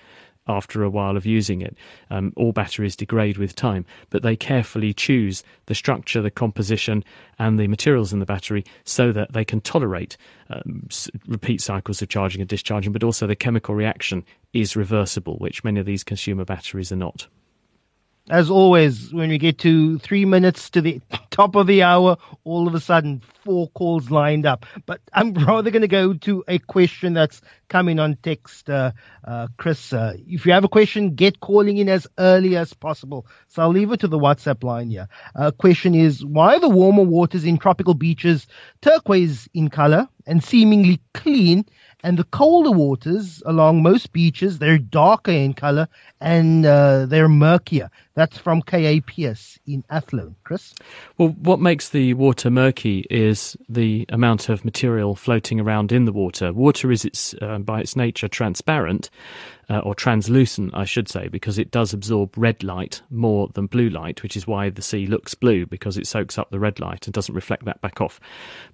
after 0.47 0.83
a 0.83 0.89
while 0.89 1.17
of 1.17 1.25
using 1.25 1.61
it. 1.61 1.75
Um, 2.09 2.33
all 2.35 2.51
batteries 2.51 2.95
degrade 2.95 3.37
with 3.37 3.55
time, 3.55 3.85
but 4.09 4.23
they 4.23 4.35
carefully 4.35 4.93
choose 4.93 5.43
the 5.65 5.75
structure, 5.75 6.21
the 6.21 6.31
composition, 6.31 7.03
and 7.39 7.59
the 7.59 7.67
materials 7.67 8.13
in 8.13 8.19
the 8.19 8.25
battery 8.25 8.65
so 8.83 9.11
that 9.11 9.33
they 9.33 9.45
can 9.45 9.61
tolerate 9.61 10.17
um, 10.49 10.87
repeat 11.27 11.61
cycles 11.61 12.01
of 12.01 12.09
charging 12.09 12.41
and 12.41 12.49
discharging, 12.49 12.91
but 12.91 13.03
also 13.03 13.27
the 13.27 13.35
chemical 13.35 13.75
reaction 13.75 14.23
is 14.53 14.75
reversible, 14.75 15.37
which 15.37 15.63
many 15.63 15.79
of 15.79 15.85
these 15.85 16.03
consumer 16.03 16.45
batteries 16.45 16.91
are 16.91 16.97
not 16.97 17.27
as 18.29 18.49
always, 18.49 19.13
when 19.13 19.29
we 19.29 19.37
get 19.37 19.57
to 19.59 19.99
three 19.99 20.25
minutes 20.25 20.69
to 20.71 20.81
the 20.81 20.99
top 21.29 21.55
of 21.55 21.67
the 21.67 21.83
hour, 21.83 22.17
all 22.43 22.67
of 22.67 22.75
a 22.75 22.79
sudden 22.79 23.21
four 23.47 23.69
calls 23.69 24.11
lined 24.11 24.45
up. 24.45 24.65
But 24.85 24.99
I'm 25.13 25.33
rather 25.47 25.71
going 25.71 25.83
to 25.83 25.87
go 25.87 26.13
to 26.13 26.43
a 26.49 26.59
question 26.59 27.13
that's 27.13 27.39
coming 27.69 27.97
on 27.97 28.17
text, 28.21 28.69
uh, 28.69 28.91
uh, 29.23 29.47
Chris. 29.55 29.93
Uh, 29.93 30.15
if 30.27 30.45
you 30.45 30.51
have 30.51 30.65
a 30.65 30.67
question, 30.67 31.15
get 31.15 31.39
calling 31.39 31.77
in 31.77 31.87
as 31.87 32.07
early 32.17 32.57
as 32.57 32.73
possible. 32.73 33.25
So 33.47 33.61
I'll 33.61 33.69
leave 33.69 33.93
it 33.93 34.01
to 34.01 34.09
the 34.09 34.19
WhatsApp 34.19 34.63
line 34.63 34.89
here. 34.89 35.07
Uh, 35.33 35.51
question 35.51 35.95
is, 35.95 36.25
why 36.25 36.59
the 36.59 36.67
warmer 36.67 37.03
waters 37.03 37.45
in 37.45 37.57
tropical 37.57 37.93
beaches 37.93 38.47
turquoise 38.81 39.47
in 39.53 39.69
color 39.69 40.09
and 40.25 40.43
seemingly 40.43 40.99
clean 41.13 41.65
and 42.03 42.17
the 42.17 42.23
colder 42.25 42.71
waters 42.71 43.41
along 43.45 43.81
most 43.81 44.13
beaches, 44.13 44.59
they're 44.59 44.77
darker 44.77 45.31
in 45.31 45.53
color 45.53 45.87
and 46.21 46.65
uh, 46.65 47.05
they're 47.05 47.27
murkier. 47.27 47.89
That's 48.13 48.37
from 48.37 48.61
KAPS 48.61 49.59
in 49.65 49.83
Athlone. 49.89 50.35
Chris? 50.43 50.73
Well, 51.17 51.29
what 51.29 51.59
makes 51.59 51.89
the 51.89 52.13
water 52.13 52.49
murky 52.49 53.05
is 53.09 53.36
the 53.69 54.05
amount 54.09 54.49
of 54.49 54.65
material 54.65 55.15
floating 55.15 55.59
around 55.59 55.91
in 55.91 56.05
the 56.05 56.11
water. 56.11 56.51
Water 56.53 56.91
is 56.91 57.05
its, 57.05 57.35
uh, 57.41 57.57
by 57.59 57.81
its 57.81 57.95
nature 57.95 58.27
transparent, 58.27 59.09
uh, 59.69 59.79
or 59.79 59.93
translucent, 59.93 60.71
I 60.73 60.85
should 60.85 61.09
say, 61.09 61.27
because 61.27 61.57
it 61.57 61.71
does 61.71 61.93
absorb 61.93 62.37
red 62.37 62.63
light 62.63 63.01
more 63.09 63.49
than 63.53 63.67
blue 63.67 63.89
light, 63.89 64.23
which 64.23 64.37
is 64.37 64.47
why 64.47 64.69
the 64.69 64.81
sea 64.81 65.07
looks 65.07 65.33
blue 65.35 65.65
because 65.65 65.97
it 65.97 66.07
soaks 66.07 66.37
up 66.37 66.49
the 66.51 66.59
red 66.59 66.79
light 66.79 67.05
and 67.05 67.13
doesn't 67.13 67.35
reflect 67.35 67.65
that 67.65 67.81
back 67.81 67.99
off. 67.99 68.19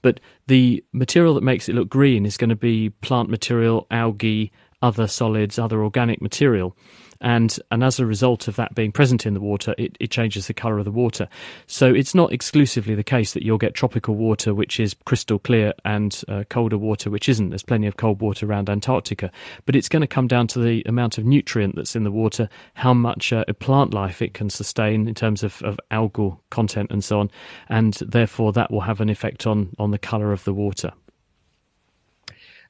But 0.01 0.19
the 0.47 0.83
material 0.91 1.33
that 1.35 1.43
makes 1.43 1.67
it 1.67 1.75
look 1.75 1.89
green 1.89 2.25
is 2.25 2.37
going 2.37 2.51
to 2.51 2.55
be 2.55 2.89
plant 2.89 3.29
material, 3.29 3.87
algae, 3.89 4.51
other 4.81 5.07
solids, 5.07 5.57
other 5.57 5.83
organic 5.83 6.21
material 6.21 6.75
and 7.23 7.57
and 7.71 7.83
as 7.83 7.99
a 7.99 8.05
result 8.05 8.47
of 8.47 8.55
that 8.57 8.75
being 8.75 8.91
present 8.91 9.25
in 9.25 9.33
the 9.33 9.39
water, 9.39 9.73
it, 9.77 9.97
it 9.99 10.11
changes 10.11 10.47
the 10.47 10.53
colour 10.53 10.77
of 10.77 10.85
the 10.85 10.91
water. 10.91 11.27
So 11.65 11.93
it's 11.93 12.13
not 12.13 12.31
exclusively 12.31 12.93
the 12.93 13.03
case 13.03 13.33
that 13.33 13.43
you'll 13.43 13.57
get 13.57 13.73
tropical 13.73 14.15
water 14.15 14.53
which 14.53 14.79
is 14.79 14.95
crystal 15.05 15.39
clear 15.39 15.73
and 15.85 16.21
uh, 16.27 16.43
colder 16.49 16.77
water 16.77 17.09
which 17.09 17.27
isn't. 17.29 17.49
There's 17.49 17.63
plenty 17.63 17.87
of 17.87 17.97
cold 17.97 18.21
water 18.21 18.45
around 18.45 18.69
Antarctica, 18.69 19.31
but 19.65 19.75
it's 19.75 19.89
going 19.89 20.01
to 20.01 20.07
come 20.07 20.27
down 20.27 20.47
to 20.47 20.59
the 20.59 20.83
amount 20.85 21.17
of 21.17 21.25
nutrient 21.25 21.75
that's 21.75 21.95
in 21.95 22.03
the 22.03 22.11
water, 22.11 22.49
how 22.75 22.93
much 22.93 23.33
uh, 23.33 23.45
plant 23.59 23.93
life 23.93 24.21
it 24.21 24.33
can 24.33 24.49
sustain 24.49 25.07
in 25.07 25.15
terms 25.15 25.43
of, 25.43 25.61
of 25.63 25.79
algal 25.89 26.39
content 26.49 26.91
and 26.91 27.03
so 27.03 27.19
on, 27.19 27.31
and 27.69 27.93
therefore 27.95 28.51
that 28.53 28.69
will 28.69 28.81
have 28.81 28.99
an 29.01 29.09
effect 29.09 29.47
on 29.47 29.73
on 29.79 29.91
the 29.91 29.97
colour 29.97 30.33
of 30.33 30.43
the 30.43 30.53
water. 30.53 30.91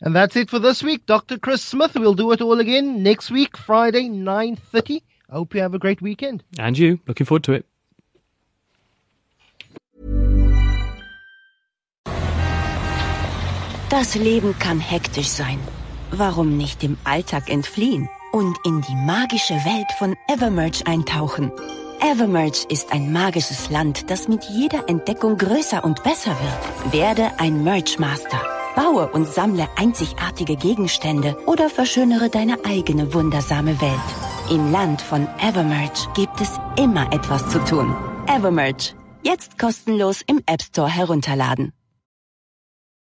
And 0.04 0.14
that's 0.14 0.36
it 0.36 0.50
for 0.50 0.60
this 0.60 0.84
week. 0.84 1.06
Dr. 1.06 1.40
Chris 1.40 1.64
Smith 1.64 1.96
will 1.96 2.14
do 2.14 2.34
it 2.34 2.42
all 2.42 2.60
again 2.60 3.04
next 3.04 3.32
week, 3.32 3.56
Friday, 3.58 4.10
9.30. 4.10 5.02
I 5.30 5.34
hope 5.34 5.56
you 5.56 5.62
have 5.62 5.74
a 5.74 5.80
great 5.80 6.02
weekend. 6.02 6.44
And 6.60 6.78
you. 6.78 7.00
Looking 7.08 7.26
forward 7.26 7.44
to 7.46 7.54
it. 7.54 7.66
Das 13.90 14.16
Leben 14.16 14.58
kann 14.60 14.80
hektisch 14.80 15.30
sein. 15.30 15.60
Warum 16.12 16.58
nicht 16.58 16.82
dem 16.82 16.98
Alltag 17.06 17.50
entfliehen 17.50 18.10
und 18.34 18.58
in 18.66 18.82
die 18.82 18.96
magische 18.96 19.54
Welt 19.54 19.92
von 19.98 20.16
Evermerge 20.28 20.86
eintauchen? 20.86 21.52
Evermerge 22.02 22.66
ist 22.70 22.92
ein 22.92 23.14
magisches 23.14 23.70
Land, 23.70 24.10
das 24.10 24.28
mit 24.28 24.44
jeder 24.46 24.90
Entdeckung 24.90 25.38
größer 25.38 25.84
und 25.84 26.04
besser 26.04 26.32
wird. 26.32 26.94
Werde 26.94 27.40
ein 27.40 27.64
Merge 27.64 27.96
Master 28.00 28.63
Baue 28.76 29.08
und 29.08 29.28
sammle 29.28 29.68
einzigartige 29.76 30.56
Gegenstände 30.56 31.38
oder 31.46 31.70
verschönere 31.70 32.30
deine 32.30 32.58
eigene 32.66 33.14
wundersame 33.14 33.80
Welt. 33.82 34.10
Im 34.50 34.72
Land 34.72 35.02
von 35.02 35.28
Evermerge 35.40 36.08
gibt 36.16 36.42
es 36.42 36.60
immer 36.78 37.12
etwas 37.14 37.48
zu 37.50 37.60
tun. 37.66 37.96
Evermerge. 38.28 38.96
Jetzt 39.24 39.58
kostenlos 39.58 40.22
im 40.28 40.42
App 40.46 40.62
Store 40.62 40.90
herunterladen. 40.90 41.72